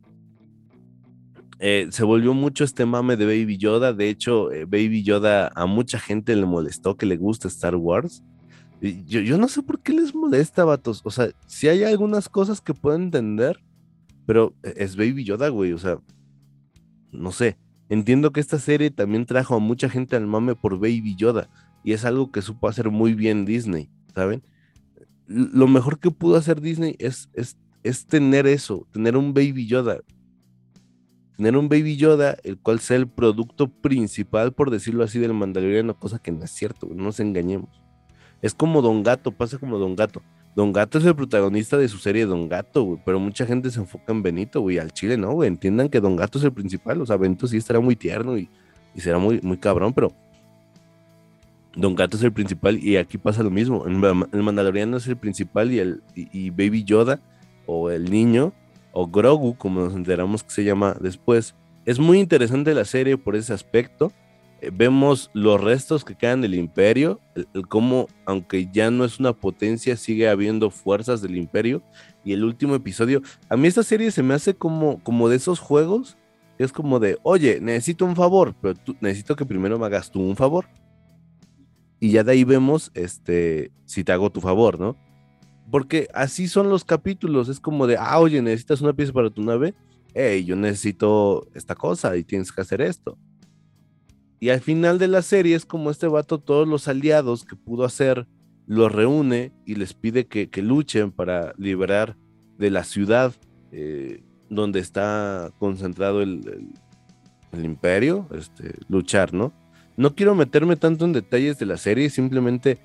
Eh, 1.59 1.89
se 1.91 2.05
volvió 2.05 2.35
mucho 2.35 2.65
este 2.65 2.85
mame 2.85 3.17
de 3.17 3.27
Baby 3.27 3.59
Yoda. 3.59 3.93
De 3.93 4.09
hecho, 4.09 4.53
eh, 4.53 4.65
Baby 4.65 5.03
Yoda 5.03 5.53
a 5.55 5.67
mucha 5.67 5.99
gente 5.99 6.35
le 6.35 6.47
molestó 6.47 6.97
que 6.97 7.07
le 7.07 7.17
gusta 7.17 7.49
Star 7.49 7.77
Wars 7.77 8.23
yo, 9.07 9.39
no 9.39 9.49
sé 9.49 9.63
por 9.63 9.81
qué 9.81 9.93
les 9.93 10.15
molesta, 10.15 10.65
vatos. 10.65 11.01
O 11.05 11.11
sea, 11.11 11.31
si 11.47 11.69
hay 11.69 11.85
algunas 11.85 12.29
cosas 12.29 12.61
que 12.61 12.75
puedo 12.75 12.97
entender, 12.97 13.59
pero 14.27 14.55
e, 14.63 14.75
es 14.77 14.97
Baby 14.97 15.25
Yoda, 15.25 15.49
güey. 15.49 15.73
O 15.73 15.79
sea, 15.79 15.99
no 17.13 17.33
sé. 17.33 17.57
Entiendo 17.89 18.33
que 18.33 18.41
esta 18.41 18.59
serie 18.59 18.91
también 18.91 19.27
trajo 19.27 19.55
a 19.55 19.59
mucha 19.59 19.89
gente 19.89 20.17
al 20.17 20.27
mame 20.27 20.55
por 20.55 20.75
Baby 20.79 21.15
Yoda. 21.17 21.49
Y 21.83 21.93
es 21.93 22.05
algo 22.05 22.31
que 22.31 22.43
supo 22.43 22.69
hacer 22.69 22.91
muy 22.91 23.15
bien 23.15 23.45
Disney, 23.45 23.91
¿saben? 24.15 24.43
Lo 25.27 25.67
mejor 25.67 25.99
que 25.99 26.11
pudo 26.11 26.37
hacer 26.37 26.61
Disney 26.61 26.97
es, 26.99 27.29
es, 27.35 27.57
es 27.83 28.07
tener 28.07 28.47
eso, 28.47 28.87
tener 28.91 29.17
un 29.17 29.33
Baby 29.33 29.67
Yoda. 29.67 29.99
Tener 31.37 31.57
un 31.57 31.69
Baby 31.69 31.97
Yoda, 31.97 32.37
el 32.45 32.59
cual 32.59 32.79
sea 32.79 32.97
el 32.97 33.09
producto 33.09 33.69
principal, 33.69 34.53
por 34.53 34.71
decirlo 34.71 35.03
así, 35.03 35.19
del 35.19 35.35
Mandaloriano, 35.35 35.99
cosa 35.99 36.21
que 36.21 36.31
no 36.31 36.45
es 36.45 36.51
cierto, 36.51 36.87
no 36.89 37.05
nos 37.05 37.19
engañemos. 37.19 37.69
Es 38.41 38.55
como 38.55 38.83
Don 38.83 39.03
Gato, 39.03 39.33
pasa 39.33 39.59
como 39.59 39.79
Don 39.79 39.97
Gato. 39.97 40.23
Don 40.55 40.73
Gato 40.73 40.99
es 40.99 41.05
el 41.05 41.17
protagonista 41.17 41.77
de 41.77 41.89
su 41.89 41.99
serie 41.99 42.27
Don 42.27 42.49
Gato, 42.49 42.85
güey, 42.85 43.01
pero 43.05 43.19
mucha 43.19 43.47
gente 43.47 43.71
se 43.71 43.81
enfoca 43.81 44.13
en 44.13 44.23
Benito, 44.23 44.61
güey, 44.61 44.79
al 44.79 44.93
chile, 44.93 45.17
¿no, 45.17 45.33
güey? 45.33 45.49
Entiendan 45.49 45.89
que 45.89 46.01
Don 46.01 46.15
Gato 46.15 46.39
es 46.39 46.45
el 46.45 46.53
principal, 46.53 47.01
o 47.01 47.07
sea, 47.07 47.17
Benito 47.17 47.49
sí 47.49 47.57
estará 47.57 47.81
muy 47.81 47.97
tierno 47.97 48.39
y, 48.39 48.49
será 48.97 49.19
muy, 49.19 49.41
muy 49.43 49.57
cabrón, 49.57 49.93
pero 49.93 50.13
Don 51.75 51.97
Gato 51.97 52.17
es 52.17 52.23
el 52.23 52.33
principal 52.33 52.79
y 52.79 52.97
aquí 52.97 53.19
pasa 53.19 53.43
lo 53.43 53.51
mismo. 53.51 53.85
El, 53.87 53.97
Mandaloriano 54.43 54.99
es 54.99 55.09
el 55.09 55.17
principal 55.17 55.73
y, 55.73 55.81
el, 55.81 56.03
y 56.15 56.51
Baby 56.51 56.85
Yoda, 56.85 57.21
o 57.67 57.91
el 57.91 58.11
niño, 58.11 58.53
o 58.95 59.07
Grogu, 59.07 59.57
como 59.59 59.81
nos 59.81 59.95
enteramos 59.95 60.43
que 60.43 60.51
se 60.51 60.65
llama 60.65 60.97
después. 61.01 61.55
Es 61.85 61.99
muy 61.99 62.19
interesante 62.19 62.73
la 62.73 62.87
serie 62.87 63.19
por 63.19 63.37
ese 63.37 63.53
aspecto 63.53 64.11
eh, 64.65 64.71
vemos 64.73 65.31
los 65.35 65.61
restos 65.61 66.05
que 66.05 66.15
quedan 66.15 66.41
del 66.41 66.55
imperio, 66.55 67.21
el, 67.35 67.69
cómo, 67.69 68.09
aunque 68.25 68.71
ya 68.73 68.91
no 68.91 69.05
es 69.05 69.21
una 69.21 69.35
potencia, 69.35 69.97
sigue 69.97 70.29
habiendo 70.29 70.71
fuerzas 70.71 71.21
del 71.21 71.37
imperio. 71.37 71.83
Y 72.25 72.33
el 72.33 72.45
último 72.45 72.75
episodio, 72.75 73.21
a 73.51 73.57
mí 73.57 73.69
esta 73.69 73.83
serie 73.83 74.11
se 74.11 74.23
me 74.23 74.33
hace 74.33 74.55
como, 74.55 75.03
como 75.03 75.29
de 75.29 75.37
esos 75.37 75.59
juegos, 75.61 76.17
es 76.59 76.73
como 76.73 76.99
de, 76.99 77.19
oye, 77.23 77.61
necesito 77.61 78.07
un 78.07 78.17
favor, 78.17 78.55
pero 78.61 78.75
necesito 79.01 79.37
que 79.37 79.45
primero 79.45 79.79
me 79.79 79.87
hagas 79.87 80.11
tú 80.11 80.21
un 80.23 80.37
favor. 80.37 80.67
Y 82.01 82.13
ya 82.13 82.25
de 82.25 82.33
ahí 82.33 82.45
vemos, 82.45 82.91
este, 82.95 83.71
si 83.85 84.05
te 84.05 84.13
hago 84.13 84.31
tu 84.31 84.41
favor, 84.41 84.81
¿no? 84.81 84.97
Porque 85.71 86.09
así 86.15 86.49
son 86.49 86.69
los 86.69 86.85
capítulos, 86.85 87.49
es 87.49 87.61
como 87.61 87.87
de, 87.87 87.97
ah, 87.99 88.19
oye, 88.19 88.41
necesitas 88.43 88.81
una 88.81 88.93
pieza 88.93 89.13
para 89.13 89.31
tu 89.31 89.43
nave, 89.43 89.75
hey, 90.15 90.45
yo 90.45 90.57
necesito 90.57 91.47
esta 91.55 91.75
cosa 91.75 92.17
y 92.17 92.25
tienes 92.25 92.53
que 92.53 92.61
hacer 92.61 92.81
esto 92.81 93.19
y 94.45 94.51
al 94.51 94.61
final 94.61 94.99
de 94.99 95.09
la 95.09 95.23
serie 95.23 95.57
es 95.57 95.65
como 95.65 95.91
este 95.91 96.07
vato, 96.07 96.39
todos 96.39 96.69
los 96.69 96.87
aliados 96.87 97.47
que 97.47 97.57
pudo 97.57 97.83
hacer, 97.83 98.27
los 98.67 98.93
reúne 98.93 99.53
y 99.65 99.77
les 99.77 99.95
pide 99.95 100.27
que, 100.27 100.51
luchen 100.61 101.13
para 101.13 101.55
liberar 101.57 102.15
de 102.59 102.69
la 102.69 102.85
ciudad 102.85 103.33
eh, 103.73 104.23
donde 104.51 104.81
está 104.81 105.51
concentrado 105.59 106.21
el, 106.21 106.69
imperio, 107.55 108.29
este, 108.33 108.75
luchar, 108.87 109.33
¿no? 109.33 109.55
No 109.97 110.15
quiero 110.15 110.35
meterme 110.35 110.77
tanto 110.77 111.07
en 111.07 111.15
detalles 111.15 111.59
de 111.59 111.65
la 111.65 111.79
serie, 111.79 112.11
simplemente 112.11 112.79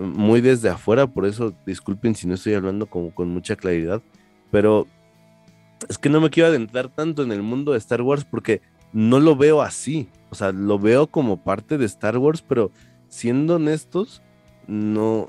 muy 0.00 0.40
desde 0.40 0.68
afuera, 0.68 1.06
por 1.06 1.26
eso 1.26 1.54
disculpen 1.64 2.14
si 2.14 2.26
no 2.26 2.34
estoy 2.34 2.54
hablando 2.54 2.86
como 2.86 3.14
con 3.14 3.28
mucha 3.28 3.56
claridad, 3.56 4.02
pero 4.50 4.86
es 5.88 5.98
que 5.98 6.08
no 6.08 6.20
me 6.20 6.30
quiero 6.30 6.48
adentrar 6.48 6.88
tanto 6.88 7.22
en 7.22 7.32
el 7.32 7.42
mundo 7.42 7.72
de 7.72 7.78
Star 7.78 8.02
Wars 8.02 8.24
porque 8.24 8.62
no 8.92 9.20
lo 9.20 9.36
veo 9.36 9.62
así. 9.62 10.08
O 10.30 10.34
sea, 10.34 10.52
lo 10.52 10.78
veo 10.78 11.06
como 11.06 11.42
parte 11.42 11.78
de 11.78 11.86
Star 11.86 12.18
Wars, 12.18 12.42
pero 12.42 12.70
siendo 13.08 13.56
honestos, 13.56 14.22
no. 14.66 15.28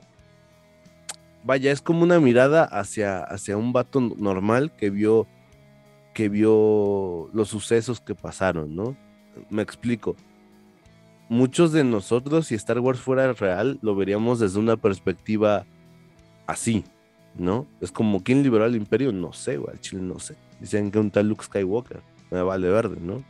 Vaya, 1.43 1.71
es 1.71 1.81
como 1.81 2.03
una 2.03 2.19
mirada 2.19 2.63
hacia, 2.63 3.19
hacia 3.19 3.57
un 3.57 3.73
vato 3.73 4.01
normal 4.01 4.75
que 4.75 4.89
vio 4.89 5.27
que 6.13 6.29
vio 6.29 7.29
los 7.31 7.49
sucesos 7.49 8.01
que 8.01 8.15
pasaron, 8.15 8.75
¿no? 8.75 8.97
Me 9.51 9.61
explico. 9.61 10.15
Muchos 11.29 11.71
de 11.73 11.83
nosotros, 11.83 12.47
si 12.47 12.55
Star 12.55 12.79
Wars 12.79 12.99
fuera 12.99 13.33
real, 13.33 13.79
lo 13.81 13.95
veríamos 13.95 14.39
desde 14.39 14.59
una 14.59 14.77
perspectiva 14.77 15.65
así, 16.45 16.85
¿no? 17.35 17.67
Es 17.81 17.91
como, 17.91 18.23
¿quién 18.23 18.43
liberó 18.43 18.63
al 18.63 18.75
imperio? 18.75 19.11
No 19.11 19.33
sé, 19.33 19.57
güey, 19.57 19.77
chile 19.79 20.01
no 20.01 20.19
sé. 20.19 20.35
Dicen 20.61 20.89
que 20.89 20.99
un 20.99 21.11
tal 21.11 21.27
Luke 21.27 21.43
Skywalker, 21.43 22.01
me 22.31 22.41
vale 22.41 22.69
verde, 22.69 22.97
¿no? 23.01 23.23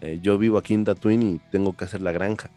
Eh, 0.00 0.18
yo 0.22 0.38
vivo 0.38 0.58
aquí 0.58 0.74
en 0.74 0.84
Tatooine 0.84 1.22
y 1.22 1.40
tengo 1.50 1.76
que 1.76 1.84
hacer 1.84 2.00
la 2.02 2.12
granja. 2.12 2.50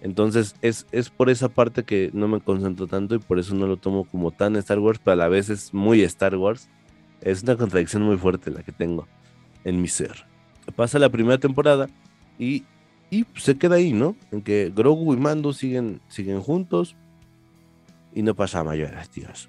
Entonces 0.00 0.56
es, 0.62 0.86
es 0.92 1.10
por 1.10 1.28
esa 1.28 1.48
parte 1.48 1.84
que 1.84 2.10
no 2.14 2.26
me 2.26 2.40
concentro 2.40 2.86
tanto 2.86 3.14
y 3.14 3.18
por 3.18 3.38
eso 3.38 3.54
no 3.54 3.66
lo 3.66 3.76
tomo 3.76 4.04
como 4.04 4.30
tan 4.30 4.56
Star 4.56 4.78
Wars, 4.78 5.00
pero 5.02 5.12
a 5.12 5.16
la 5.16 5.28
vez 5.28 5.50
es 5.50 5.74
muy 5.74 6.02
Star 6.02 6.36
Wars. 6.36 6.68
Es 7.20 7.42
una 7.42 7.56
contradicción 7.56 8.02
muy 8.02 8.16
fuerte 8.16 8.50
la 8.50 8.62
que 8.62 8.72
tengo 8.72 9.06
en 9.64 9.80
mi 9.80 9.88
ser. 9.88 10.26
Pasa 10.74 10.98
la 10.98 11.10
primera 11.10 11.38
temporada 11.38 11.88
y, 12.38 12.64
y 13.10 13.26
se 13.36 13.58
queda 13.58 13.76
ahí, 13.76 13.92
¿no? 13.92 14.16
En 14.30 14.42
que 14.42 14.72
Grogu 14.74 15.14
y 15.14 15.16
Mando 15.16 15.52
siguen, 15.52 16.00
siguen 16.08 16.40
juntos 16.40 16.96
y 18.14 18.22
no 18.22 18.34
pasa 18.34 18.60
a 18.60 18.64
mayores, 18.64 19.08
tíos. 19.10 19.48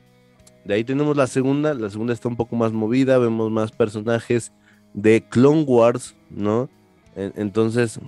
De 0.66 0.76
ahí 0.76 0.84
tenemos 0.84 1.18
la 1.18 1.28
segunda, 1.28 1.74
la 1.74 1.90
segunda 1.90 2.14
está 2.14 2.28
un 2.28 2.36
poco 2.36 2.56
más 2.56 2.72
movida, 2.72 3.18
vemos 3.18 3.52
más 3.52 3.72
personajes 3.72 4.52
de 4.94 5.24
Clone 5.28 5.64
Wars, 5.64 6.16
¿no? 6.30 6.70
Entonces, 7.16 8.00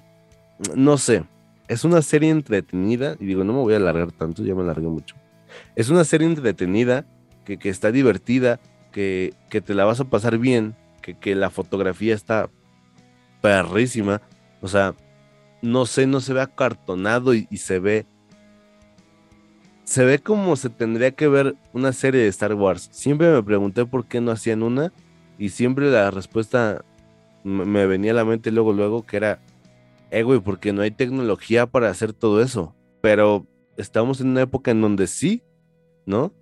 no 0.75 0.97
sé, 0.97 1.23
es 1.67 1.83
una 1.83 2.01
serie 2.01 2.29
entretenida, 2.29 3.15
y 3.19 3.25
digo, 3.25 3.43
no 3.43 3.53
me 3.53 3.59
voy 3.59 3.73
a 3.73 3.77
alargar 3.77 4.11
tanto, 4.11 4.43
ya 4.43 4.55
me 4.55 4.61
alargué 4.61 4.87
mucho. 4.87 5.15
Es 5.75 5.89
una 5.89 6.03
serie 6.03 6.27
entretenida, 6.27 7.05
que, 7.43 7.57
está 7.69 7.91
divertida, 7.91 8.59
que, 8.91 9.33
te 9.49 9.73
la 9.73 9.85
vas 9.85 9.99
a 9.99 10.05
pasar 10.05 10.37
bien, 10.37 10.75
que, 11.01 11.35
la 11.35 11.49
fotografía 11.49 12.13
está 12.13 12.49
perrísima, 13.41 14.21
o 14.61 14.67
sea, 14.67 14.95
no 15.63 15.86
sé, 15.86 16.06
no 16.06 16.19
se 16.19 16.34
ve 16.34 16.41
acartonado 16.41 17.34
y, 17.34 17.47
se 17.56 17.80
ve 17.80 18.06
se 19.86 20.04
ve 20.04 20.19
como 20.19 20.58
se 20.58 20.69
tendría 20.69 21.12
que 21.12 21.28
ver 21.30 21.56
una 21.71 21.93
serie 21.93 22.21
de 22.21 22.28
Star 22.28 22.54
Wars. 22.54 22.89
Siempre 22.91 23.32
me 23.32 23.41
pregunté 23.41 23.86
por 23.86 24.06
qué 24.06 24.19
no 24.19 24.32
hacían 24.32 24.62
una 24.62 24.91
y 25.38 25.49
siempre 25.49 25.89
la 25.89 26.12
respuesta 26.12 26.84
me 27.43 27.86
venía 27.86 28.12
a 28.12 28.15
la 28.15 28.26
mente 28.26 28.52
luego, 28.52 28.73
luego 28.73 29.06
que 29.06 29.17
era, 29.17 29.39
eh, 30.12 30.23
güey, 30.23 30.39
porque 30.39 30.73
no 30.73 30.82
hay 30.82 30.91
tecnología 30.91 31.65
para 31.65 31.89
hacer 31.89 32.12
todo 32.12 32.41
eso. 32.41 32.76
Pero 33.02 33.47
estamos 33.78 34.19
en 34.19 34.30
una 34.30 34.41
época 34.41 34.71
en 34.71 34.82
donde 34.82 35.08
sí, 35.08 35.43
¿no? 36.06 36.34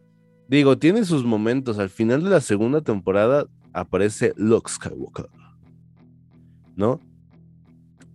Digo, 0.48 0.78
tiene 0.78 1.06
sus 1.06 1.24
momentos. 1.24 1.78
Al 1.78 1.90
final 1.90 2.24
de 2.24 2.30
la 2.32 2.42
segunda 2.42 2.82
temporada 2.82 3.46
aparece 3.74 4.34
Luke 4.36 4.70
Skywalker, 4.70 5.28
¿no? 6.76 7.00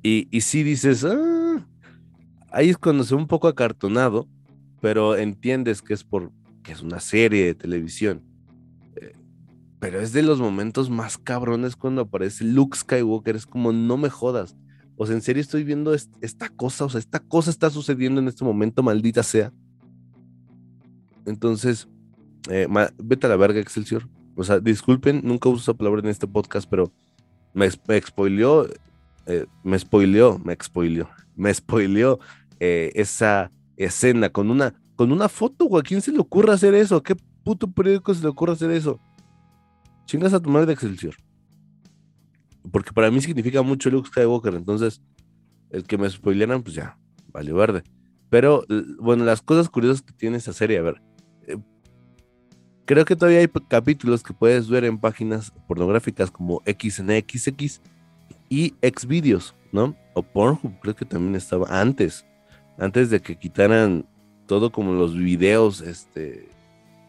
Y, 0.07 0.29
y 0.31 0.42
sí 0.42 0.62
dices, 0.62 1.05
ah, 1.05 1.66
ahí 2.53 2.71
es 2.71 2.79
cuando 2.79 3.03
se 3.03 3.16
ve 3.16 3.21
un 3.21 3.27
poco 3.27 3.49
acartonado, 3.49 4.29
pero 4.81 5.16
entiendes 5.16 5.83
que 5.83 5.95
es 5.95 6.05
por 6.05 6.31
que 6.62 6.71
es 6.71 6.81
una 6.81 7.01
serie 7.01 7.47
de 7.47 7.55
televisión. 7.57 8.23
Eh, 8.95 9.14
pero 9.81 9.99
es 10.01 10.12
de 10.12 10.23
los 10.23 10.38
momentos 10.38 10.90
más 10.90 11.19
cabrones 11.19 11.75
cuando 11.75 12.03
aparece 12.03 12.45
Luke 12.45 12.79
Skywalker. 12.79 13.35
Es 13.35 13.47
como, 13.47 13.73
no 13.73 13.97
me 13.97 14.09
jodas. 14.09 14.55
O 14.97 15.07
sea, 15.07 15.16
en 15.16 15.23
serio 15.23 15.40
estoy 15.40 15.64
viendo 15.64 15.92
esta 15.92 16.51
cosa, 16.51 16.85
o 16.85 16.88
sea, 16.88 17.01
esta 17.01 17.19
cosa 17.19 17.51
está 17.51 17.69
sucediendo 17.69 18.21
en 18.21 18.29
este 18.29 18.45
momento, 18.45 18.85
maldita 18.85 19.25
sea. 19.25 19.53
Entonces, 21.25 21.88
eh, 22.49 22.69
vete 23.03 23.27
a 23.27 23.31
la 23.31 23.37
verga, 23.37 23.59
Excelsior. 23.59 24.09
O 24.37 24.45
sea, 24.45 24.61
disculpen, 24.61 25.23
nunca 25.25 25.49
uso 25.49 25.62
esa 25.62 25.77
palabra 25.77 26.01
en 26.01 26.11
este 26.11 26.29
podcast, 26.29 26.71
pero 26.71 26.92
me, 27.55 27.69
me 27.88 28.01
spoileó, 28.01 28.69
eh, 29.27 29.47
me 29.65 29.79
spoileó, 29.79 30.39
me 30.39 30.57
spoileó, 30.62 31.09
me 31.35 31.53
spoileó 31.53 32.21
eh, 32.61 32.93
esa 32.95 33.51
escena 33.77 34.31
con 34.31 34.51
una, 34.51 34.75
con 34.95 35.12
una 35.12 35.29
foto, 35.29 35.67
güey. 35.67 35.81
¿A 35.81 35.83
quién 35.83 36.01
se 36.01 36.12
le 36.12 36.19
ocurre 36.19 36.53
hacer 36.53 36.75
eso? 36.75 37.03
qué 37.03 37.17
puto 37.45 37.71
periódico 37.71 38.15
se 38.15 38.23
le 38.23 38.29
ocurre 38.29 38.53
hacer 38.53 38.71
eso? 38.71 39.01
Chingas 40.07 40.33
a 40.33 40.41
tu 40.41 40.49
madre 40.49 40.67
de 40.67 40.73
Excelsior. 40.75 41.17
Porque 42.71 42.93
para 42.93 43.11
mí 43.11 43.21
significa 43.21 43.62
mucho 43.62 43.91
Luke 43.91 44.09
Skywalker. 44.09 44.55
Entonces, 44.55 45.03
el 45.71 45.85
que 45.85 45.99
me 45.99 46.09
spoileran, 46.09 46.62
pues 46.62 46.77
ya, 46.77 46.99
vale 47.33 47.53
verde. 47.53 47.83
Pero, 48.31 48.65
bueno, 49.01 49.25
las 49.25 49.43
cosas 49.43 49.69
curiosas 49.69 50.03
que 50.03 50.12
tiene 50.12 50.37
esa 50.37 50.53
serie, 50.53 50.79
a 50.79 50.83
ver. 50.83 51.03
Eh, 51.47 51.59
creo 52.85 53.05
que 53.05 53.17
todavía 53.17 53.41
hay 53.41 53.49
capítulos 53.69 54.23
que 54.23 54.35
puedes 54.35 54.69
ver 54.69 54.85
en 54.85 54.99
páginas 54.99 55.53
pornográficas 55.67 56.31
como 56.31 56.62
XNXX 56.67 57.81
y 58.48 58.74
Xvideos, 58.82 59.54
¿no? 59.72 59.96
O 60.14 60.22
Pornhub, 60.22 60.78
creo 60.80 60.94
que 60.96 61.04
también 61.04 61.35
estaba 61.35 61.80
antes 61.80 62.24
antes 62.78 63.11
de 63.11 63.20
que 63.20 63.37
quitaran 63.37 64.06
todo 64.46 64.70
como 64.70 64.92
los 64.92 65.16
videos 65.16 65.80
este 65.80 66.48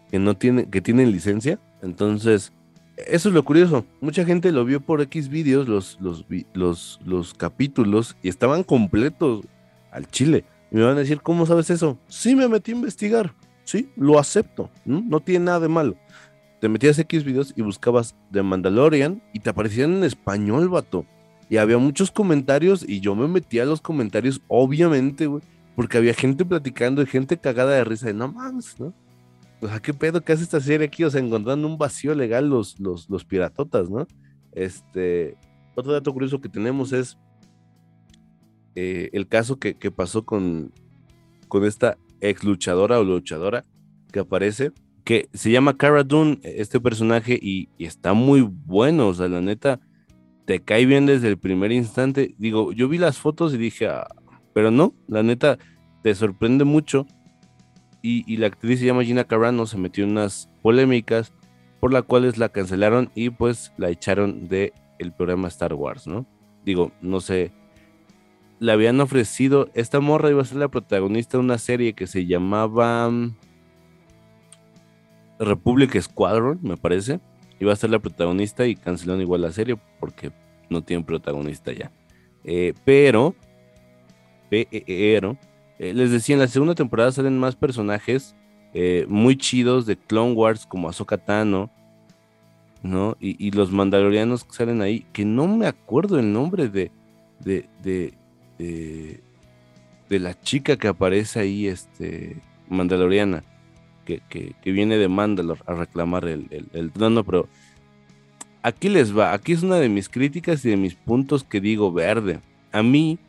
que 0.10 0.20
no 0.20 0.36
tienen 0.36 0.70
que 0.70 0.82
tienen 0.82 1.12
licencia. 1.12 1.60
Entonces 1.82 2.54
eso 2.96 3.30
es 3.30 3.36
lo 3.36 3.44
curioso. 3.44 3.86
Mucha 4.02 4.26
gente 4.26 4.52
lo 4.52 4.66
vio 4.66 4.82
por 4.82 5.02
X 5.02 5.30
videos 5.30 5.68
los 5.68 5.98
los 6.00 6.26
los, 6.54 7.00
los 7.06 7.34
capítulos 7.34 8.16
y 8.24 8.30
estaban 8.30 8.64
completos 8.64 9.46
al 9.92 10.08
chile. 10.08 10.46
Y 10.72 10.78
me 10.78 10.84
van 10.84 10.98
a 10.98 11.02
decir 11.02 11.22
cómo 11.22 11.46
sabes 11.46 11.70
eso 11.70 11.98
sí 12.08 12.36
me 12.36 12.48
metí 12.48 12.72
a 12.72 12.76
investigar. 12.76 13.34
Sí 13.64 13.90
lo 13.98 14.18
acepto 14.18 14.70
no, 14.86 15.20
tiene 15.20 15.46
nada 15.46 15.60
de 15.62 15.68
malo. 15.68 15.96
Te 16.60 16.70
metías 16.70 16.98
X 16.98 17.24
videos 17.24 17.54
y 17.56 17.62
buscabas 17.62 18.16
The 18.32 18.42
Mandalorian 18.42 19.22
y 19.32 19.42
te 19.42 19.52
aparecían 19.52 19.98
en 19.98 20.04
español 20.04 20.70
vato 20.70 21.06
y 21.50 21.58
había 21.58 21.78
muchos 21.78 22.12
comentarios 22.12 22.86
y 22.88 23.00
yo 23.00 23.16
me 23.16 23.28
metía 23.28 23.64
a 23.64 23.66
los 23.66 23.82
comentarios 23.82 24.42
obviamente 24.48 25.28
güey 25.28 25.42
porque 25.76 25.98
había 25.98 26.14
gente 26.14 26.44
platicando 26.44 27.02
y 27.02 27.06
gente 27.06 27.38
cagada 27.38 27.76
de 27.76 27.84
risa 27.84 28.08
de 28.08 28.14
no 28.16 28.32
mames, 28.32 28.80
¿no? 28.80 28.96
O 29.62 29.68
sea, 29.68 29.80
¿qué 29.80 29.94
pedo 29.94 30.22
que 30.22 30.34
hace 30.34 30.42
esta 30.42 30.60
serie 30.60 30.88
aquí? 30.88 31.04
O 31.04 31.10
sea, 31.12 31.22
encontrando 31.22 31.68
un 31.68 31.78
vacío 31.78 32.16
legal 32.16 32.50
los, 32.50 32.80
los, 32.80 33.08
los 33.10 33.26
piratotas, 33.26 33.88
¿no? 33.88 34.08
Este, 34.54 35.38
otro 35.76 35.94
dato 35.94 36.12
curioso 36.12 36.42
que 36.42 36.50
tenemos 36.50 36.94
es 36.94 37.18
eh, 38.74 39.10
el 39.14 39.28
caso 39.28 39.58
que, 39.60 39.76
pasó 39.92 40.26
con, 40.26 40.72
con 41.48 41.64
esta 41.64 41.98
ex 42.22 42.44
luchadora 42.44 43.00
o 43.00 43.04
luchadora 43.04 43.64
que 44.12 44.20
aparece, 44.20 44.72
que 45.04 45.30
se 45.34 45.52
llama 45.52 45.78
Cara 45.78 46.04
Dune, 46.04 46.40
este 46.42 46.80
personaje, 46.80 47.40
y, 47.42 47.70
está 47.78 48.14
muy 48.14 48.42
bueno, 48.42 49.10
o 49.10 49.14
sea, 49.14 49.28
la 49.28 49.42
neta, 49.42 49.80
te 50.48 50.62
cae 50.62 50.86
bien 50.86 51.06
desde 51.06 51.28
el 51.28 51.38
primer 51.38 51.74
instante. 51.74 52.34
Digo, 52.38 52.72
yo 52.72 52.88
vi 52.88 52.98
las 52.98 53.20
fotos 53.20 53.54
y 53.54 53.58
dije, 53.58 53.88
ah, 53.88 54.08
pero 54.54 54.72
no, 54.72 54.96
la 55.08 55.22
neta, 55.22 55.58
te 56.02 56.16
sorprende 56.16 56.64
mucho. 56.64 57.06
Y, 58.02 58.38
la 58.38 58.48
actriz 58.48 58.80
se 58.80 58.86
llama 58.86 59.04
Gina 59.04 59.26
Carano, 59.26 59.66
se 59.66 59.78
metió 59.78 60.06
en 60.06 60.12
unas 60.12 60.50
polémicas 60.62 61.34
por 61.82 61.92
las 61.92 62.04
cuales 62.04 62.38
la 62.38 62.48
cancelaron 62.48 63.12
y 63.16 63.30
pues 63.30 63.74
la 63.76 63.90
echaron 63.90 64.48
de 64.48 64.72
programa 65.18 65.50
Star 65.50 65.74
Wars, 65.74 66.08
¿no? 66.08 66.26
Digo, 66.64 66.94
no 67.02 67.20
sé, 67.20 67.52
le 68.60 68.72
habían 68.72 69.02
ofrecido, 69.02 69.70
esta 69.74 70.00
morra 70.00 70.30
iba 70.30 70.42
a 70.42 70.46
ser 70.46 70.58
la 70.58 70.70
protagonista 70.70 71.38
de 71.38 71.44
una 71.44 71.58
serie 71.58 71.94
que 71.94 72.08
se 72.08 72.26
llamaba 72.26 73.10
mm, 73.10 73.36
Republic 75.40 76.00
Squadron, 76.00 76.60
me 76.62 76.78
parece. 76.78 77.20
Iba 77.60 77.74
a 77.74 77.76
ser 77.76 77.90
la 77.90 78.00
protagonista 78.00 78.66
y 78.68 78.76
cancelaron 78.76 79.22
igual 79.22 79.42
la 79.42 79.52
serie 79.52 79.78
porque 80.00 80.32
no 80.70 80.84
tienen 80.84 81.06
protagonista 81.06 81.72
ya. 81.72 81.92
Eh, 82.44 82.74
pero 82.86 83.36
pero 84.50 85.38
eh, 85.80 85.94
les 85.94 86.12
decía, 86.12 86.34
en 86.34 86.40
la 86.40 86.48
segunda 86.48 86.76
temporada 86.76 87.12
salen 87.12 87.38
más 87.38 87.56
personajes 87.56 88.36
eh, 88.74 89.06
muy 89.10 89.38
chidos 89.38 89.86
de 89.86 89.98
Clone 89.98 90.34
Wars 90.34 90.66
como 90.66 90.90
Ahsoka 90.90 91.18
Tano, 91.18 91.70
¿no? 92.84 93.18
Y, 93.20 93.52
los 93.52 93.72
mandalorianos 93.72 94.44
que 94.44 94.54
salen 94.54 94.82
ahí, 94.82 95.06
que 95.14 95.26
no 95.26 95.48
me 95.48 95.68
acuerdo 95.68 96.20
el 96.20 96.32
nombre 96.32 96.70
de, 96.70 96.92
de, 97.40 97.68
de, 97.84 98.14
de, 98.58 100.20
la 100.20 100.40
chica 100.40 100.78
que 100.78 100.88
aparece 100.88 101.40
ahí, 101.40 101.68
este, 101.68 102.38
mandaloriana, 102.70 103.44
que, 104.08 104.56
viene 104.66 104.98
de 104.98 105.08
Mandalor 105.08 105.60
a 105.66 105.74
reclamar 105.74 106.26
el, 106.28 106.48
el, 106.50 106.68
el 106.74 106.92
trono, 106.92 107.24
pero 107.24 107.48
aquí 108.64 108.90
les 108.90 109.18
va, 109.18 109.34
aquí 109.34 109.54
es 109.54 109.64
una 109.64 109.76
de 109.78 109.90
mis 109.90 110.10
críticas 110.10 110.64
y 110.66 110.70
de 110.70 110.78
mis 110.78 110.96
puntos 110.96 111.44
que 111.44 111.62
digo 111.62 111.92
verde. 111.92 112.40
A 112.72 112.84
mí, 112.84 113.20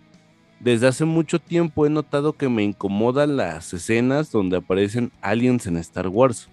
desde 0.60 0.88
hace 0.88 1.04
mucho 1.04 1.38
tiempo 1.38 1.86
he 1.86 1.90
notado 1.90 2.32
que 2.32 2.48
me 2.48 2.64
incomodan 2.64 3.36
las 3.36 3.72
escenas 3.72 4.32
donde 4.32 4.56
aparecen 4.56 5.12
aliens 5.20 5.66
en 5.66 5.76
Star 5.76 6.08
Wars, 6.08 6.48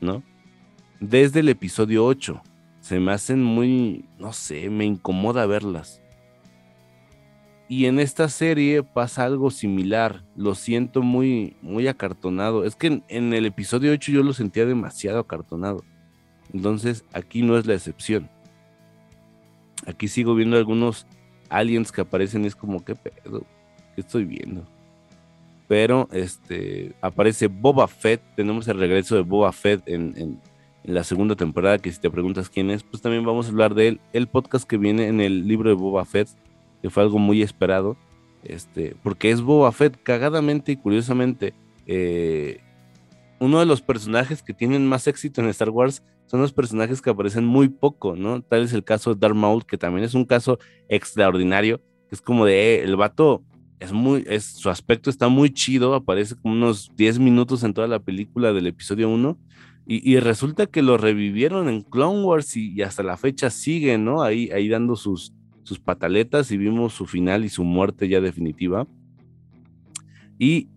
¿no? 0.00 0.22
Desde 1.00 1.40
el 1.40 1.48
episodio 1.48 2.04
8. 2.04 2.42
Se 2.80 3.00
me 3.00 3.12
hacen 3.12 3.42
muy, 3.42 4.04
no 4.18 4.32
sé, 4.32 4.70
me 4.70 4.84
incomoda 4.84 5.46
verlas. 5.46 6.00
Y 7.68 7.86
en 7.86 7.98
esta 7.98 8.28
serie 8.28 8.82
pasa 8.82 9.24
algo 9.24 9.50
similar. 9.50 10.24
Lo 10.36 10.54
siento 10.54 11.02
muy, 11.02 11.56
muy 11.62 11.88
acartonado. 11.88 12.64
Es 12.64 12.76
que 12.76 12.86
en, 12.86 13.04
en 13.08 13.34
el 13.34 13.44
episodio 13.46 13.92
8 13.92 14.12
yo 14.12 14.22
lo 14.22 14.32
sentía 14.32 14.66
demasiado 14.66 15.18
acartonado. 15.18 15.82
Entonces 16.52 17.04
aquí 17.12 17.42
no 17.42 17.58
es 17.58 17.66
la 17.66 17.74
excepción. 17.74 18.30
Aquí 19.86 20.08
sigo 20.08 20.34
viendo 20.34 20.56
algunos 20.56 21.06
aliens 21.48 21.92
que 21.92 22.00
aparecen 22.00 22.44
y 22.44 22.48
es 22.48 22.56
como, 22.56 22.84
¿qué 22.84 22.94
pedo? 22.94 23.44
¿Qué 23.94 24.00
estoy 24.00 24.24
viendo? 24.24 24.66
Pero 25.68 26.08
este 26.12 26.94
aparece 27.00 27.48
Boba 27.48 27.88
Fett. 27.88 28.22
Tenemos 28.36 28.68
el 28.68 28.78
regreso 28.78 29.16
de 29.16 29.22
Boba 29.22 29.52
Fett 29.52 29.82
en, 29.86 30.40
la 30.84 31.02
segunda 31.02 31.34
temporada. 31.34 31.78
Que 31.78 31.90
si 31.90 32.00
te 32.00 32.10
preguntas 32.10 32.48
quién 32.48 32.70
es, 32.70 32.84
pues 32.84 33.02
también 33.02 33.24
vamos 33.24 33.46
a 33.46 33.50
hablar 33.50 33.74
de 33.74 33.88
él. 33.88 34.00
El 34.12 34.28
podcast 34.28 34.68
que 34.68 34.76
viene 34.76 35.08
en 35.08 35.20
el 35.20 35.46
libro 35.48 35.68
de 35.68 35.74
Boba 35.74 36.04
Fett, 36.04 36.28
que 36.82 36.90
fue 36.90 37.02
algo 37.02 37.18
muy 37.18 37.42
esperado. 37.42 37.96
Este, 38.42 38.94
porque 39.02 39.30
es 39.30 39.40
Boba 39.40 39.72
Fett, 39.72 40.00
cagadamente 40.02 40.72
y 40.72 40.76
curiosamente. 40.76 41.54
Eh, 41.86 42.60
uno 43.38 43.60
de 43.60 43.66
los 43.66 43.82
personajes 43.82 44.42
que 44.42 44.54
tienen 44.54 44.86
más 44.86 45.06
éxito 45.06 45.40
en 45.40 45.48
Star 45.48 45.70
Wars 45.70 46.02
son 46.26 46.40
los 46.40 46.52
personajes 46.52 47.00
que 47.00 47.10
aparecen 47.10 47.44
muy 47.44 47.68
poco, 47.68 48.16
¿no? 48.16 48.40
Tal 48.42 48.62
es 48.62 48.72
el 48.72 48.82
caso 48.84 49.14
de 49.14 49.20
Darth 49.20 49.36
Maul, 49.36 49.64
que 49.64 49.78
también 49.78 50.04
es 50.04 50.14
un 50.14 50.24
caso 50.24 50.58
extraordinario, 50.88 51.80
es 52.10 52.20
como 52.20 52.46
de, 52.46 52.76
eh, 52.76 52.82
el 52.82 52.96
vato 52.96 53.42
es 53.78 53.92
muy, 53.92 54.24
es, 54.26 54.44
su 54.44 54.70
aspecto 54.70 55.10
está 55.10 55.28
muy 55.28 55.50
chido, 55.50 55.94
aparece 55.94 56.34
como 56.36 56.54
unos 56.54 56.90
10 56.96 57.18
minutos 57.18 57.62
en 57.62 57.74
toda 57.74 57.86
la 57.86 58.00
película 58.00 58.52
del 58.52 58.66
episodio 58.66 59.08
1, 59.10 59.38
y, 59.88 60.18
resulta 60.18 60.66
que 60.66 60.82
lo 60.82 60.98
revivieron 60.98 61.68
en 61.68 61.82
Clone 61.82 62.24
Wars 62.24 62.56
y, 62.56 62.82
hasta 62.82 63.04
la 63.04 63.16
fecha 63.16 63.50
sigue, 63.50 63.98
¿no? 63.98 64.20
Ahí, 64.20 64.50
ahí 64.50 64.68
dando 64.68 64.96
sus, 64.96 65.32
sus 65.66 65.80
pataletas 65.80 66.50
y 66.52 66.56
vimos 66.56 66.94
su 66.94 67.06
final 67.06 67.44
y 67.44 67.48
su 67.48 67.64
muerte 67.64 68.08
ya 68.08 68.20
definitiva. 68.20 68.86
Y 70.38 70.68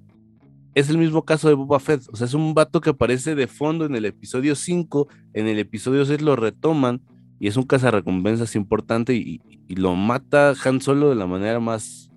es 0.73 0.89
el 0.89 0.97
mismo 0.97 1.23
caso 1.23 1.47
de 1.47 1.53
Boba 1.53 1.79
Fett. 1.79 2.01
O 2.11 2.15
sea, 2.15 2.25
es 2.25 2.33
un 2.33 2.53
vato 2.53 2.81
que 2.81 2.89
aparece 2.89 3.35
de 3.35 3.47
fondo 3.47 3.85
en 3.85 3.95
el 3.95 4.05
episodio 4.05 4.55
5, 4.55 5.07
en 5.33 5.47
el 5.47 5.59
episodio 5.59 6.05
6 6.05 6.21
lo 6.21 6.35
retoman 6.35 7.01
y 7.39 7.47
es 7.47 7.57
un 7.57 7.63
cazarrecompensas 7.63 8.55
importante 8.55 9.15
y, 9.15 9.41
lo 9.69 9.95
mata 9.95 10.55
Han 10.65 10.81
Solo 10.81 11.09
de 11.09 11.15
la 11.15 11.27
manera 11.27 11.59
más 11.59 12.09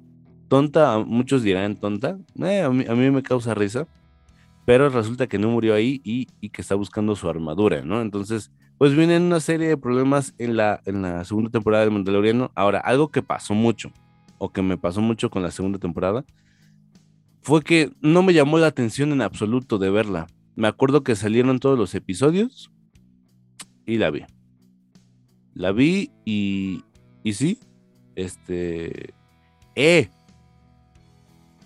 tonta. 0.49 0.99
Muchos 0.99 1.43
dirán 1.43 1.77
tonta. 1.77 2.19
Eh, 2.43 2.63
a, 2.63 2.71
mí, 2.71 3.11
me 3.11 3.23
causa 3.23 3.53
risa. 3.53 3.87
Pero 4.65 4.89
resulta 4.89 5.27
que 5.27 5.39
no 5.39 5.51
murió 5.51 5.75
ahí 5.75 6.01
y, 6.03 6.27
que 6.49 6.63
está 6.63 6.75
buscando 6.75 7.15
su 7.15 7.29
armadura, 7.29 7.83
¿no? 7.83 8.01
Entonces, 8.01 8.51
pues 8.83 8.97
vienen 8.97 9.23
una 9.23 9.39
serie 9.39 9.69
de 9.69 9.77
problemas 9.77 10.35
en 10.39 10.57
la, 10.57 10.83
en 10.87 11.03
la 11.03 11.25
segunda 11.25 11.53
temporada 11.53 11.85
del 11.85 11.93
Mandaloriano. 11.93 12.51
Ahora, 12.57 12.81
algo 12.81 13.13
que 13.13 13.23
pasó 13.23 13.55
mucho, 13.55 13.93
o 14.39 14.53
que 14.53 14.61
me 14.61 14.77
pasó 14.77 15.01
mucho 15.01 15.31
con 15.31 15.41
la 15.45 15.53
segunda 15.53 15.79
temporada, 15.79 16.25
fue 17.43 17.63
que 17.63 17.93
no 18.01 18.25
me 18.25 18.35
llamó 18.35 18.59
la 18.59 18.67
atención 18.67 19.13
en 19.13 19.23
absoluto 19.23 19.79
de 19.79 19.89
verla. 19.89 20.27
Me 20.57 20.67
acuerdo 20.67 21.05
que 21.05 21.15
salieron 21.15 21.61
todos 21.61 21.79
los 21.79 21.95
episodios 21.95 22.73
y 23.87 23.99
la 23.99 24.11
vi. 24.11 24.25
La 25.55 25.71
vi 25.71 26.11
y, 26.25 26.83
y 27.23 27.35
sí, 27.35 27.61
este... 28.17 29.15
Eh. 29.77 30.11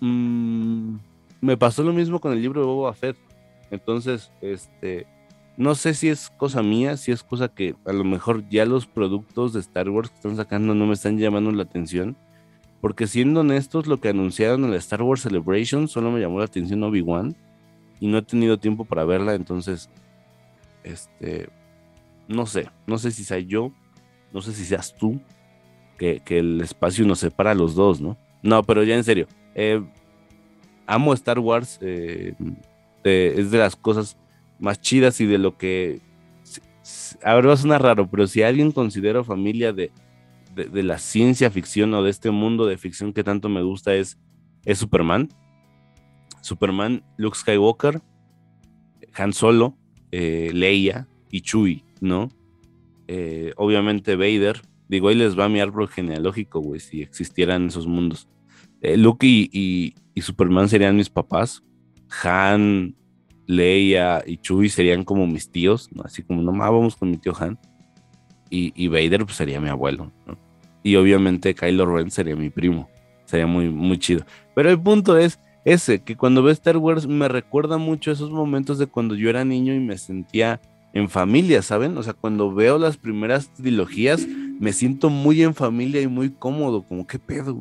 Mm, 0.01 0.97
me 1.41 1.57
pasó 1.57 1.81
lo 1.81 1.93
mismo 1.93 2.19
con 2.19 2.31
el 2.31 2.43
libro 2.43 2.61
de 2.61 2.67
Boba 2.67 2.93
Fett. 2.93 3.17
Entonces, 3.71 4.31
este 4.39 5.07
no 5.57 5.73
sé 5.73 5.95
si 5.95 6.07
es 6.07 6.29
cosa 6.29 6.61
mía, 6.61 6.97
si 6.97 7.11
es 7.11 7.23
cosa 7.23 7.47
que 7.47 7.75
a 7.85 7.91
lo 7.91 8.03
mejor 8.03 8.47
ya 8.47 8.63
los 8.65 8.85
productos 8.85 9.53
de 9.53 9.59
Star 9.59 9.89
Wars 9.89 10.09
que 10.09 10.15
están 10.15 10.35
sacando 10.35 10.75
no 10.75 10.85
me 10.85 10.93
están 10.93 11.17
llamando 11.17 11.51
la 11.51 11.63
atención. 11.63 12.15
Porque 12.79 13.07
siendo 13.07 13.39
honestos, 13.39 13.87
lo 13.87 13.99
que 13.99 14.09
anunciaron 14.09 14.63
en 14.63 14.71
la 14.71 14.77
Star 14.77 15.01
Wars 15.01 15.21
Celebration 15.21 15.87
solo 15.87 16.11
me 16.11 16.19
llamó 16.19 16.37
la 16.37 16.45
atención 16.45 16.83
Obi-Wan. 16.83 17.35
Y 17.99 18.05
no 18.05 18.19
he 18.19 18.21
tenido 18.21 18.59
tiempo 18.59 18.85
para 18.85 19.03
verla, 19.05 19.33
entonces, 19.33 19.89
este, 20.83 21.49
no 22.27 22.45
sé, 22.45 22.69
no 22.85 22.99
sé 22.99 23.09
si 23.09 23.23
sea 23.23 23.39
yo, 23.39 23.71
no 24.31 24.43
sé 24.43 24.53
si 24.53 24.63
seas 24.63 24.95
tú, 24.95 25.19
que, 25.97 26.21
el 26.27 26.61
espacio 26.61 27.07
nos 27.07 27.17
separa 27.17 27.51
a 27.51 27.55
los 27.55 27.73
dos, 27.73 27.99
¿no? 27.99 28.15
No, 28.43 28.61
pero 28.61 28.83
ya 28.83 28.95
en 28.95 29.03
serio, 29.03 29.25
eh, 29.55 29.83
amo 30.85 31.11
Star 31.15 31.39
Wars, 31.39 31.79
eh, 31.81 32.35
es 33.03 33.49
de 33.49 33.57
las 33.57 33.75
cosas 33.75 34.15
más 34.59 34.81
chidas 34.81 35.19
y 35.21 35.25
de 35.25 35.37
lo 35.37 35.57
que... 35.57 36.01
Ahora 37.23 37.49
va 37.49 37.53
a 37.53 37.57
sonar 37.57 37.81
raro, 37.81 38.09
pero 38.09 38.27
si 38.27 38.43
alguien 38.43 38.71
considera 38.71 39.23
familia 39.23 39.73
de, 39.73 39.91
de, 40.55 40.83
la 40.83 40.97
ciencia 40.97 41.51
ficción 41.51 41.93
o 41.93 42.03
de 42.03 42.09
este 42.09 42.31
mundo 42.31 42.65
de 42.65 42.77
ficción 42.77 43.13
que 43.13 43.23
tanto 43.23 43.49
me 43.49 43.61
gusta 43.61 43.93
es, 43.93 44.17
es 44.65 44.77
Superman. 44.77 45.29
Superman, 46.41 47.03
Luke 47.17 47.37
Skywalker, 47.37 48.01
Han 49.15 49.33
Solo, 49.33 49.77
eh, 50.11 50.51
Leia 50.53 51.07
y 51.29 51.41
Chewie, 51.41 51.83
¿no? 51.99 52.29
Eh, 53.07 53.53
obviamente 53.57 54.15
Vader. 54.15 54.61
Digo, 54.87 55.09
ahí 55.09 55.15
les 55.15 55.37
va 55.37 55.49
mi 55.49 55.59
árbol 55.59 55.89
genealógico, 55.89 56.61
güey, 56.61 56.79
si 56.79 57.01
existieran 57.01 57.67
esos 57.67 57.87
mundos. 57.87 58.29
Eh, 58.81 58.95
Luke 58.95 59.27
y, 59.27 59.93
y, 60.13 60.21
Superman 60.21 60.69
serían 60.69 60.95
mis 60.95 61.09
papás. 61.09 61.63
Han, 62.23 62.95
Leia 63.47 64.23
y 64.25 64.37
Chewie 64.37 64.69
serían 64.69 65.03
como 65.03 65.25
mis 65.25 65.49
tíos. 65.49 65.89
Así 66.03 66.21
como, 66.21 66.41
no 66.41 66.51
vamos 66.51 66.95
con 66.95 67.09
mi 67.09 67.17
tío 67.17 67.33
Han. 67.39 67.57
Y, 68.49 68.87
Vader 68.87 69.25
pues, 69.25 69.37
sería 69.37 69.59
mi 69.59 69.69
abuelo. 69.69 70.11
Y 70.83 70.95
obviamente 70.95 71.55
Kylo 71.55 71.85
Ren 71.85 72.11
sería 72.11 72.35
mi 72.35 72.49
primo. 72.49 72.87
Sería 73.25 73.47
muy, 73.47 73.69
muy 73.69 73.97
chido. 73.97 74.25
Pero 74.53 74.69
el 74.69 74.79
punto 74.79 75.17
es 75.17 75.39
ese, 75.65 75.99
que 75.99 76.15
cuando 76.15 76.43
veo 76.43 76.53
Star 76.53 76.77
Wars 76.77 77.07
me 77.07 77.27
recuerda 77.27 77.77
mucho 77.77 78.11
esos 78.11 78.31
momentos 78.31 78.77
de 78.77 78.87
cuando 78.87 79.15
yo 79.15 79.29
era 79.29 79.43
niño 79.43 79.73
y 79.73 79.79
me 79.79 79.97
sentía 79.97 80.61
en 80.93 81.09
familia, 81.09 81.61
¿saben? 81.61 81.97
O 81.97 82.03
sea, 82.03 82.13
cuando 82.13 82.53
veo 82.53 82.77
las 82.77 82.95
primeras 82.95 83.53
trilogías, 83.53 84.25
me 84.25 84.71
siento 84.71 85.09
muy 85.09 85.43
en 85.43 85.53
familia 85.53 86.01
y 86.01 86.07
muy 86.07 86.29
cómodo, 86.29 86.83
como 86.83 87.05
qué 87.05 87.19
pedo. 87.19 87.57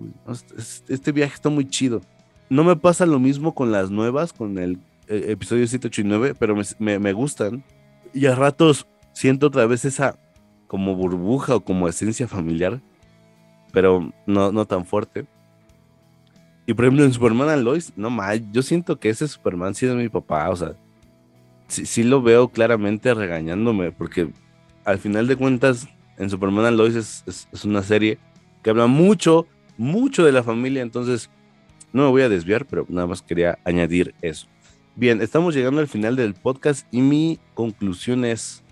Este 0.88 1.10
viaje 1.12 1.34
está 1.34 1.48
muy 1.48 1.68
chido. 1.68 2.00
No 2.48 2.62
me 2.62 2.76
pasa 2.76 3.06
lo 3.06 3.18
mismo 3.18 3.54
con 3.54 3.72
las 3.72 3.90
nuevas, 3.90 4.32
con 4.32 4.56
el 4.58 4.78
eh, 5.08 5.26
episodios 5.28 5.70
7, 5.70 5.88
8 5.88 6.00
y 6.00 6.04
9, 6.04 6.34
pero 6.38 6.56
me, 6.78 7.12
gustan. 7.12 7.64
Y 8.12 8.26
a 8.26 8.34
ratos 8.34 8.86
siento 9.12 9.48
otra 9.48 9.66
vez 9.66 9.84
esa 9.84 10.18
como 10.66 10.94
burbuja 10.96 11.56
o 11.56 11.60
como 11.60 11.88
esencia 11.88 12.26
familiar, 12.26 12.80
pero 13.72 14.12
no, 14.26 14.52
no 14.52 14.64
tan 14.66 14.84
fuerte. 14.84 15.26
Y 16.66 16.74
por 16.74 16.84
ejemplo 16.84 17.04
en 17.04 17.12
Superman 17.12 17.48
and 17.48 17.62
Lois, 17.62 17.92
no 17.96 18.10
más, 18.10 18.40
yo 18.50 18.62
siento 18.62 18.98
que 18.98 19.08
ese 19.08 19.28
Superman 19.28 19.74
sí 19.74 19.86
es 19.86 19.94
mi 19.94 20.08
papá, 20.08 20.50
o 20.50 20.56
sea, 20.56 20.76
sí, 21.68 22.02
lo 22.02 22.22
veo 22.22 22.48
claramente 22.48 23.14
regañándome, 23.14 23.92
porque 23.92 24.32
al 24.84 24.98
final 24.98 25.28
de 25.28 25.36
cuentas 25.36 25.88
en 26.18 26.28
Superman 26.28 26.66
and 26.66 26.76
Lois 26.76 26.96
es, 26.96 27.24
es, 27.52 27.64
una 27.64 27.82
serie 27.82 28.18
que 28.62 28.70
habla 28.70 28.88
mucho, 28.88 29.46
mucho 29.76 30.24
de 30.24 30.32
la 30.32 30.42
familia, 30.42 30.82
entonces 30.82 31.30
no 31.92 32.04
me 32.04 32.10
voy 32.10 32.22
a 32.22 32.28
desviar, 32.28 32.66
pero 32.66 32.84
nada 32.88 33.06
más 33.06 33.22
quería 33.22 33.58
añadir 33.64 34.14
eso. 34.20 34.48
Bien, 34.98 35.20
estamos 35.20 35.54
llegando 35.54 35.82
al 35.82 35.88
final 35.88 36.16
del 36.16 36.32
podcast 36.32 36.86
y 36.90 37.02
mi 37.02 37.38
conclusión 37.52 38.24
es, 38.24 38.62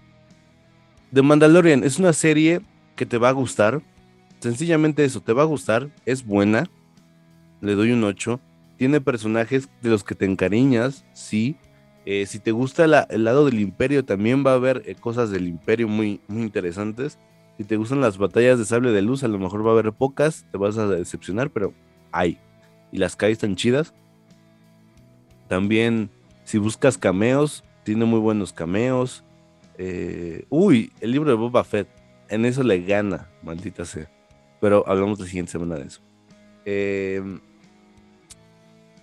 The 1.13 1.21
Mandalorian 1.21 1.85
es 1.85 1.99
una 1.99 2.15
serie 2.15 2.63
que 2.97 3.05
te 3.05 3.19
va 3.19 3.29
a 3.29 3.33
gustar, 3.33 3.83
sencillamente 4.41 5.05
eso, 5.05 5.21
te 5.21 5.35
va 5.35 5.43
a 5.43 5.45
gustar, 5.45 5.91
es 6.07 6.25
buena, 6.25 6.65
le 7.61 7.75
doy 7.75 7.93
un 7.93 8.03
8, 8.05 8.41
tiene 8.79 9.03
personajes 9.03 9.69
de 9.83 9.91
los 9.91 10.03
que 10.03 10.15
te 10.15 10.25
encariñas, 10.25 11.05
sí, 11.13 11.57
eh, 12.07 12.25
si 12.25 12.39
te 12.39 12.53
gusta 12.53 13.07
el 13.11 13.25
lado 13.25 13.45
del 13.45 13.61
imperio 13.61 14.03
también 14.03 14.47
va 14.47 14.53
a 14.53 14.55
haber 14.55 14.83
eh, 14.87 14.95
cosas 14.95 15.29
del 15.29 15.47
imperio 15.47 15.89
muy, 15.89 16.23
muy 16.27 16.41
interesantes, 16.41 17.19
si 17.59 17.65
te 17.65 17.77
gustan 17.77 18.01
las 18.01 18.17
batallas 18.17 18.59
de 18.59 18.65
sable 18.65 18.93
de 18.93 19.03
luz 19.03 19.25
a 19.25 19.29
lo 19.29 19.39
mejor 19.39 19.63
va 19.63 19.73
a 19.73 19.75
haber 19.75 19.93
pocas, 19.93 20.47
te 20.51 20.57
vas 20.57 20.79
a 20.79 20.89
decepcionar, 20.89 21.51
pero 21.51 21.75
hay, 22.13 22.39
y 22.93 22.97
las 22.97 23.15
calles 23.15 23.35
están 23.35 23.57
chidas. 23.57 23.93
También, 25.55 26.11
si 26.43 26.59
buscas 26.59 26.99
cameos, 26.99 27.63
tiene 27.85 28.07
muy 28.07 28.19
buenos 28.19 28.53
cameos. 28.53 29.23
Eh, 29.79 30.47
uy, 30.49 30.91
el 31.01 31.13
libro 31.13 31.31
de 31.31 31.37
Boba 31.37 31.63
Fett. 31.63 31.87
En 32.29 32.45
eso 32.45 32.65
le 32.65 32.83
gana, 32.83 33.31
maldita 33.41 33.85
sea. 33.85 34.11
Pero 34.61 34.83
hablamos 34.89 35.21
la 35.21 35.27
siguiente 35.27 35.53
semana 35.53 35.77
de 35.77 35.85
eso. 35.85 36.01
Em, 36.65 37.39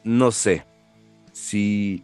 no 0.04 0.30
sé. 0.34 0.66
Si. 1.32 2.04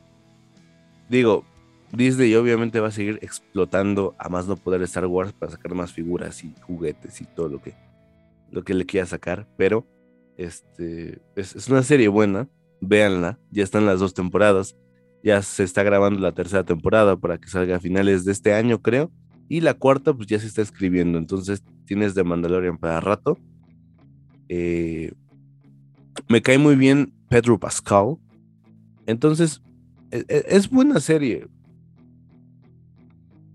Digo, 1.09 1.43
Disney 1.91 2.33
obviamente 2.35 2.79
va 2.79 2.87
a 2.87 2.91
seguir 2.91 3.19
explotando 3.21 4.15
a 4.17 4.29
más 4.29 4.47
no 4.47 4.55
poder 4.55 4.81
Star 4.83 5.07
Wars 5.07 5.33
para 5.33 5.51
sacar 5.51 5.75
más 5.75 5.91
figuras 5.91 6.41
y 6.45 6.55
juguetes 6.61 7.19
y 7.19 7.25
todo 7.25 7.49
lo 7.49 7.61
que, 7.61 7.73
lo 8.49 8.63
que 8.63 8.73
le 8.73 8.85
quiera 8.85 9.05
sacar. 9.05 9.45
Pero 9.57 9.85
este, 10.37 11.19
es, 11.35 11.53
es 11.53 11.67
una 11.67 11.83
serie 11.83 12.07
buena 12.07 12.47
véanla, 12.81 13.39
ya 13.51 13.63
están 13.63 13.85
las 13.85 13.99
dos 13.99 14.13
temporadas, 14.13 14.75
ya 15.23 15.41
se 15.41 15.63
está 15.63 15.83
grabando 15.83 16.19
la 16.19 16.31
tercera 16.31 16.63
temporada 16.63 17.17
para 17.17 17.37
que 17.37 17.49
salga 17.49 17.77
a 17.77 17.79
finales 17.79 18.25
de 18.25 18.31
este 18.31 18.53
año, 18.53 18.81
creo, 18.81 19.11
y 19.49 19.61
la 19.61 19.73
cuarta 19.73 20.13
pues 20.13 20.27
ya 20.27 20.39
se 20.39 20.47
está 20.47 20.61
escribiendo, 20.61 21.17
entonces 21.17 21.63
tienes 21.85 22.15
de 22.15 22.23
Mandalorian 22.23 22.77
para 22.77 22.99
rato. 22.99 23.37
Eh, 24.49 25.11
me 26.27 26.41
cae 26.41 26.57
muy 26.57 26.75
bien 26.75 27.13
Pedro 27.29 27.59
Pascal, 27.59 28.17
entonces 29.05 29.61
e, 30.11 30.23
e, 30.27 30.45
es, 30.47 30.69
buena 30.69 30.99
serie. 30.99 31.47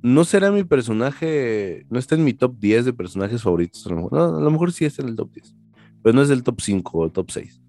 No 0.03 0.25
será 0.25 0.51
mi 0.51 0.65
personaje, 0.65 1.87
no 1.89 1.99
está 1.99 2.17
en 2.17 2.25
mi 2.25 2.33
top 2.33 2.59
10 2.59 2.87
de 2.87 2.93
personajes 2.93 3.43
favoritos, 3.43 3.87
a 3.87 3.91
lo 3.91 3.97
mejor, 4.03 4.51
mejor 4.51 4.73
sí 4.73 4.85
está 4.85 5.03
en 5.03 5.09
el 5.11 5.17
top 5.17 5.33
10, 5.33 5.55
pero 6.03 6.15
no 6.15 6.23
es 6.23 6.31
el 6.31 6.43
top 6.43 6.61
5 6.61 6.99
o 6.99 7.11
top 7.11 7.31
6. 7.31 7.61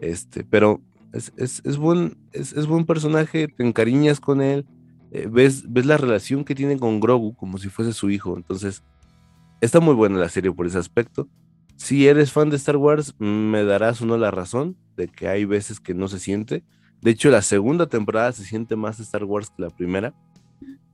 Este, 0.00 0.42
pero 0.42 0.80
es, 1.12 1.76
buen, 1.76 2.16
es, 2.32 2.66
buen 2.66 2.86
personaje, 2.86 3.48
te 3.48 3.64
encariñas 3.64 4.20
con 4.20 4.40
él, 4.40 4.66
eh, 5.10 5.28
ves, 5.30 5.70
ves 5.70 5.86
la 5.86 5.98
relación 5.98 6.44
que 6.44 6.54
tiene 6.54 6.78
con 6.78 7.00
Grogu 7.00 7.34
como 7.34 7.58
si 7.58 7.68
fuese 7.68 7.92
su 7.92 8.10
hijo. 8.10 8.36
Entonces, 8.36 8.82
está 9.60 9.80
muy 9.80 9.94
buena 9.94 10.18
la 10.18 10.28
serie 10.28 10.52
por 10.52 10.66
ese 10.66 10.78
aspecto. 10.78 11.28
Si 11.76 12.06
eres 12.06 12.32
fan 12.32 12.50
de 12.50 12.56
Star 12.56 12.76
Wars, 12.76 13.14
me 13.18 13.64
darás 13.64 14.00
uno 14.00 14.16
la 14.16 14.30
razón 14.30 14.76
de 14.96 15.08
que 15.08 15.28
hay 15.28 15.44
veces 15.44 15.80
que 15.80 15.94
no 15.94 16.08
se 16.08 16.18
siente. 16.18 16.64
De 17.00 17.10
hecho, 17.10 17.30
la 17.30 17.42
segunda 17.42 17.86
temporada 17.86 18.32
se 18.32 18.44
siente 18.44 18.76
más 18.76 19.00
Star 19.00 19.24
Wars 19.24 19.50
que 19.50 19.62
la 19.62 19.70
primera, 19.70 20.14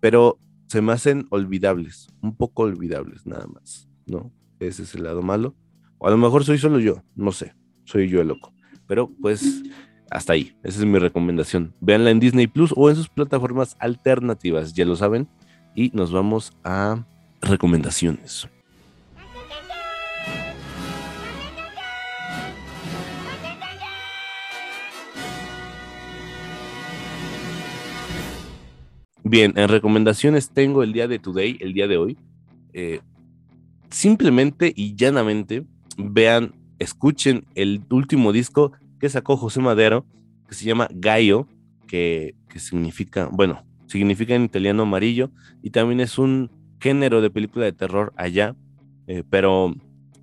pero 0.01 0.39
se 0.67 0.81
me 0.81 0.93
hacen 0.93 1.27
olvidables, 1.31 2.09
un 2.23 2.37
poco 2.37 2.63
olvidables 2.63 3.27
nada 3.27 3.47
más, 3.47 3.89
¿no? 4.07 4.33
Ese 4.61 4.83
es 4.83 4.95
el 4.95 5.05
lado 5.05 5.23
malo. 5.23 5.55
O 5.99 6.07
a 6.07 6.11
lo 6.11 6.17
mejor 6.17 6.45
soy 6.45 6.59
solo 6.59 6.79
yo, 6.79 7.03
no 7.15 7.33
sé, 7.33 7.55
soy 7.85 8.09
yo 8.09 8.21
el 8.21 8.29
loco. 8.29 8.53
Pero 8.87 9.11
pues 9.21 9.63
hasta 10.11 10.33
ahí, 10.33 10.57
esa 10.63 10.81
es 10.81 10.85
mi 10.87 10.99
recomendación. 10.99 11.75
Véanla 11.81 12.11
en 12.11 12.21
Disney 12.21 12.47
Plus 12.47 12.73
o 12.77 12.89
en 12.89 12.97
sus 12.97 13.09
plataformas 13.09 13.77
alternativas, 13.79 14.73
ya 14.73 14.85
lo 14.85 14.97
saben. 14.97 15.29
Y 15.75 15.91
nos 15.95 16.11
vamos 16.11 16.53
a 16.65 17.05
recomendaciones. 17.41 18.49
Bien, 29.23 29.53
en 29.57 29.69
recomendaciones 29.69 30.51
tengo 30.51 30.83
el 30.83 30.95
día 30.95 31.07
de 31.07 31.19
today, 31.19 31.59
el 31.61 31.75
día 31.75 31.87
de 31.87 31.99
hoy. 31.99 32.17
Eh, 32.73 33.01
simplemente 33.91 34.73
y 34.75 34.97
llanamente 34.97 35.67
vean, 35.99 36.55
escuchen 36.79 37.45
el 37.55 37.83
último 37.91 38.33
disco 38.33 38.73
que 38.99 39.09
sacó 39.09 39.37
José 39.37 39.61
Madero, 39.61 40.05
que 40.49 40.55
se 40.55 40.65
llama 40.65 40.89
Gallo, 40.91 41.47
que, 41.87 42.35
significa, 42.57 43.29
bueno, 43.31 43.65
significa 43.87 44.35
en 44.35 44.45
italiano 44.45 44.83
amarillo, 44.83 45.31
y 45.63 45.71
también 45.71 46.01
es 46.01 46.19
un 46.19 46.51
género 46.81 47.21
de 47.21 47.31
película 47.31 47.65
de 47.65 47.73
terror 47.73 48.13
allá, 48.17 48.55
eh, 49.07 49.25
pero 49.29 49.75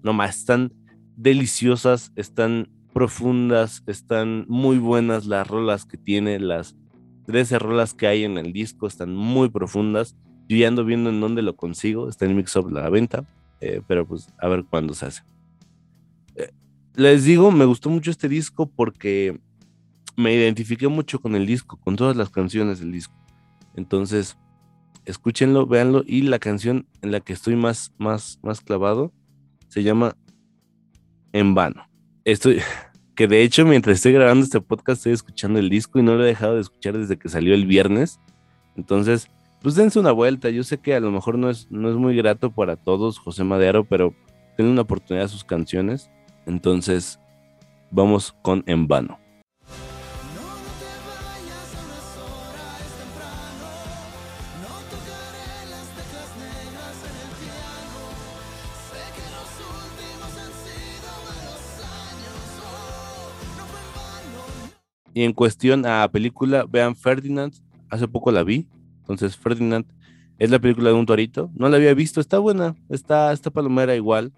no 0.03 0.13
más, 0.13 0.38
están 0.38 0.73
deliciosas, 1.17 2.11
están 2.15 2.69
profundas, 2.93 3.84
están 3.88 4.45
muy 4.47 4.78
buenas 4.78 5.26
las 5.26 5.47
rolas 5.47 5.86
que 5.86 5.97
tiene, 5.97 6.39
las 6.39 6.76
13 7.26 7.59
rolas 7.59 7.93
que 7.93 8.07
hay 8.07 8.23
en 8.23 8.38
el 8.38 8.53
disco 8.53 8.88
están 8.88 9.15
muy 9.15 9.49
profundas. 9.49 10.15
Yo 10.47 10.57
ya 10.57 10.67
ando 10.67 10.86
viendo 10.86 11.09
en 11.09 11.19
dónde 11.19 11.41
lo 11.41 11.55
consigo, 11.55 12.07
está 12.07 12.26
en 12.26 12.36
Mixup 12.36 12.71
la 12.71 12.89
venta, 12.89 13.26
eh, 13.59 13.82
pero 13.88 14.05
pues 14.07 14.32
a 14.38 14.47
ver 14.47 14.63
cuándo 14.63 14.93
se 14.93 15.07
hace. 15.07 15.23
Les 16.96 17.26
digo, 17.26 17.52
me 17.52 17.66
gustó 17.66 17.89
mucho 17.89 18.12
este 18.12 18.30
disco 18.30 18.68
porque 18.68 19.39
me 20.16 20.34
identifiqué 20.34 20.88
mucho 20.88 21.20
con 21.20 21.36
el 21.36 21.46
disco, 21.46 21.78
con 21.78 21.96
todas 21.96 22.16
las 22.16 22.30
canciones 22.30 22.80
del 22.80 22.91
disco. 22.91 23.14
Entonces, 23.76 24.38
escúchenlo, 25.04 25.68
véanlo 25.68 26.04
y 26.06 26.22
la 26.22 26.39
canción 26.39 26.88
en 27.02 27.12
la 27.12 27.20
que 27.20 27.34
estoy 27.34 27.56
más, 27.56 27.93
más, 27.98 28.39
más 28.43 28.62
clavado 28.62 29.12
se 29.68 29.84
llama 29.84 30.16
En 31.34 31.54
vano. 31.54 31.88
Estoy, 32.24 32.62
que 33.16 33.28
de 33.28 33.43
hecho 33.43 33.66
mientras 33.66 33.98
estoy 33.98 34.14
grabando 34.14 34.46
este 34.46 34.62
podcast 34.62 35.00
estoy 35.00 35.14
escuchando 35.14 35.60
el 35.60 35.70
disco 35.70 36.00
y 36.00 36.04
no 36.04 36.16
lo 36.16 36.24
he 36.24 36.28
dejado 36.28 36.56
de 36.56 36.62
escuchar 36.62 36.98
desde 36.98 37.18
que 37.18 37.30
salió 37.30 37.54
el 37.54 37.66
viernes. 37.66 38.20
Entonces, 38.78 39.30
pues 39.62 39.76
dense 39.76 40.00
una 40.00 40.12
vuelta. 40.12 40.50
Yo 40.50 40.64
sé 40.64 40.78
que 40.78 40.96
a 40.96 41.00
lo 41.00 41.12
mejor 41.12 41.38
no 41.38 41.50
es, 41.50 41.68
no 41.70 41.89
es 41.89 41.96
muy 41.96 42.16
grato 42.16 42.52
para 42.52 42.78
todos 42.78 43.20
José 43.20 43.43
Madero, 43.43 43.84
pero 43.84 44.14
tienen 44.56 44.72
una 44.72 44.84
oportunidad 44.84 45.26
a 45.26 45.30
sus 45.30 45.43
canciones. 45.43 46.10
Entonces, 46.46 47.20
vamos 47.91 48.36
con 48.41 48.64
En 48.68 48.88
vano. 48.88 49.20
Y 65.16 65.24
en 65.24 65.32
cuestión 65.32 65.86
a 65.86 66.06
película, 66.12 66.66
vean 66.70 66.93
Ferdinand, 66.93 67.54
hace 67.89 68.06
poco 68.06 68.32
la 68.34 68.43
vi, 68.43 68.68
entonces 69.00 69.38
Ferdinand 69.38 69.86
es 70.38 70.50
la 70.52 70.60
película 70.60 70.89
de 70.89 70.96
un 70.96 71.06
torito, 71.06 71.50
no 71.56 71.70
la 71.70 71.78
había 71.78 71.93
visto, 71.93 72.20
está 72.20 72.38
buena, 72.38 72.76
está, 72.89 73.32
esta 73.32 73.50
palomera 73.50 73.96
igual, 73.96 74.34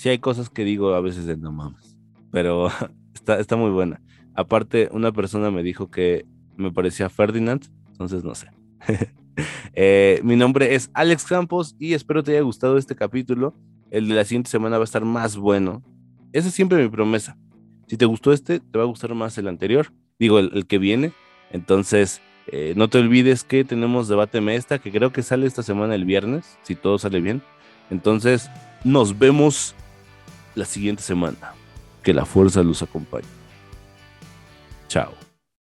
sí 0.00 0.08
hay 0.08 0.18
cosas 0.18 0.48
que 0.48 0.64
digo 0.64 0.94
a 0.94 1.00
veces 1.02 1.26
de 1.26 1.36
no 1.36 1.52
mames, 1.52 1.98
pero 2.30 2.68
está, 3.14 3.38
está 3.38 3.56
muy 3.56 3.70
buena. 3.70 4.00
Aparte, 4.34 4.88
una 4.92 5.12
persona 5.12 5.50
me 5.50 5.62
dijo 5.62 5.90
que 5.90 6.24
me 6.56 6.72
parecía 6.72 7.10
Ferdinand, 7.10 7.66
entonces 7.88 8.24
no 8.24 8.34
sé. 8.34 8.48
Eh, 9.72 10.20
mi 10.22 10.36
nombre 10.36 10.74
es 10.74 10.90
Alex 10.92 11.24
Campos 11.24 11.74
y 11.78 11.94
espero 11.94 12.22
te 12.22 12.32
haya 12.32 12.42
gustado 12.42 12.76
este 12.76 12.94
capítulo. 12.94 13.54
El 13.90 14.08
de 14.08 14.14
la 14.14 14.24
siguiente 14.24 14.50
semana 14.50 14.76
va 14.76 14.82
a 14.82 14.84
estar 14.84 15.04
más 15.04 15.36
bueno. 15.36 15.82
Esa 16.32 16.48
es 16.48 16.54
siempre 16.54 16.82
mi 16.82 16.90
promesa. 16.90 17.38
Si 17.86 17.96
te 17.96 18.04
gustó 18.04 18.32
este, 18.32 18.60
te 18.60 18.78
va 18.78 18.84
a 18.84 18.88
gustar 18.88 19.14
más 19.14 19.38
el 19.38 19.48
anterior 19.48 19.92
digo, 20.20 20.38
el, 20.38 20.66
que 20.66 20.78
viene. 20.78 21.12
Entonces, 21.50 22.20
eh, 22.46 22.74
no 22.76 22.88
te 22.88 22.98
olvides 22.98 23.42
que 23.42 23.64
tenemos 23.64 24.06
debate 24.06 24.40
Mesta, 24.40 24.78
que 24.78 24.92
creo 24.92 25.12
que 25.12 25.22
sale 25.22 25.46
esta 25.46 25.64
semana 25.64 25.96
el 25.96 26.04
viernes, 26.04 26.58
si 26.62 26.76
todo 26.76 26.98
sale 26.98 27.20
bien. 27.20 27.42
Entonces, 27.90 28.48
nos 28.84 29.18
vemos 29.18 29.74
la 30.54 30.64
siguiente 30.64 31.02
semana. 31.02 31.54
Que 32.02 32.14
la 32.14 32.24
fuerza 32.24 32.62
los 32.62 32.82
acompañe. 32.82 33.26
Chao. 34.88 35.12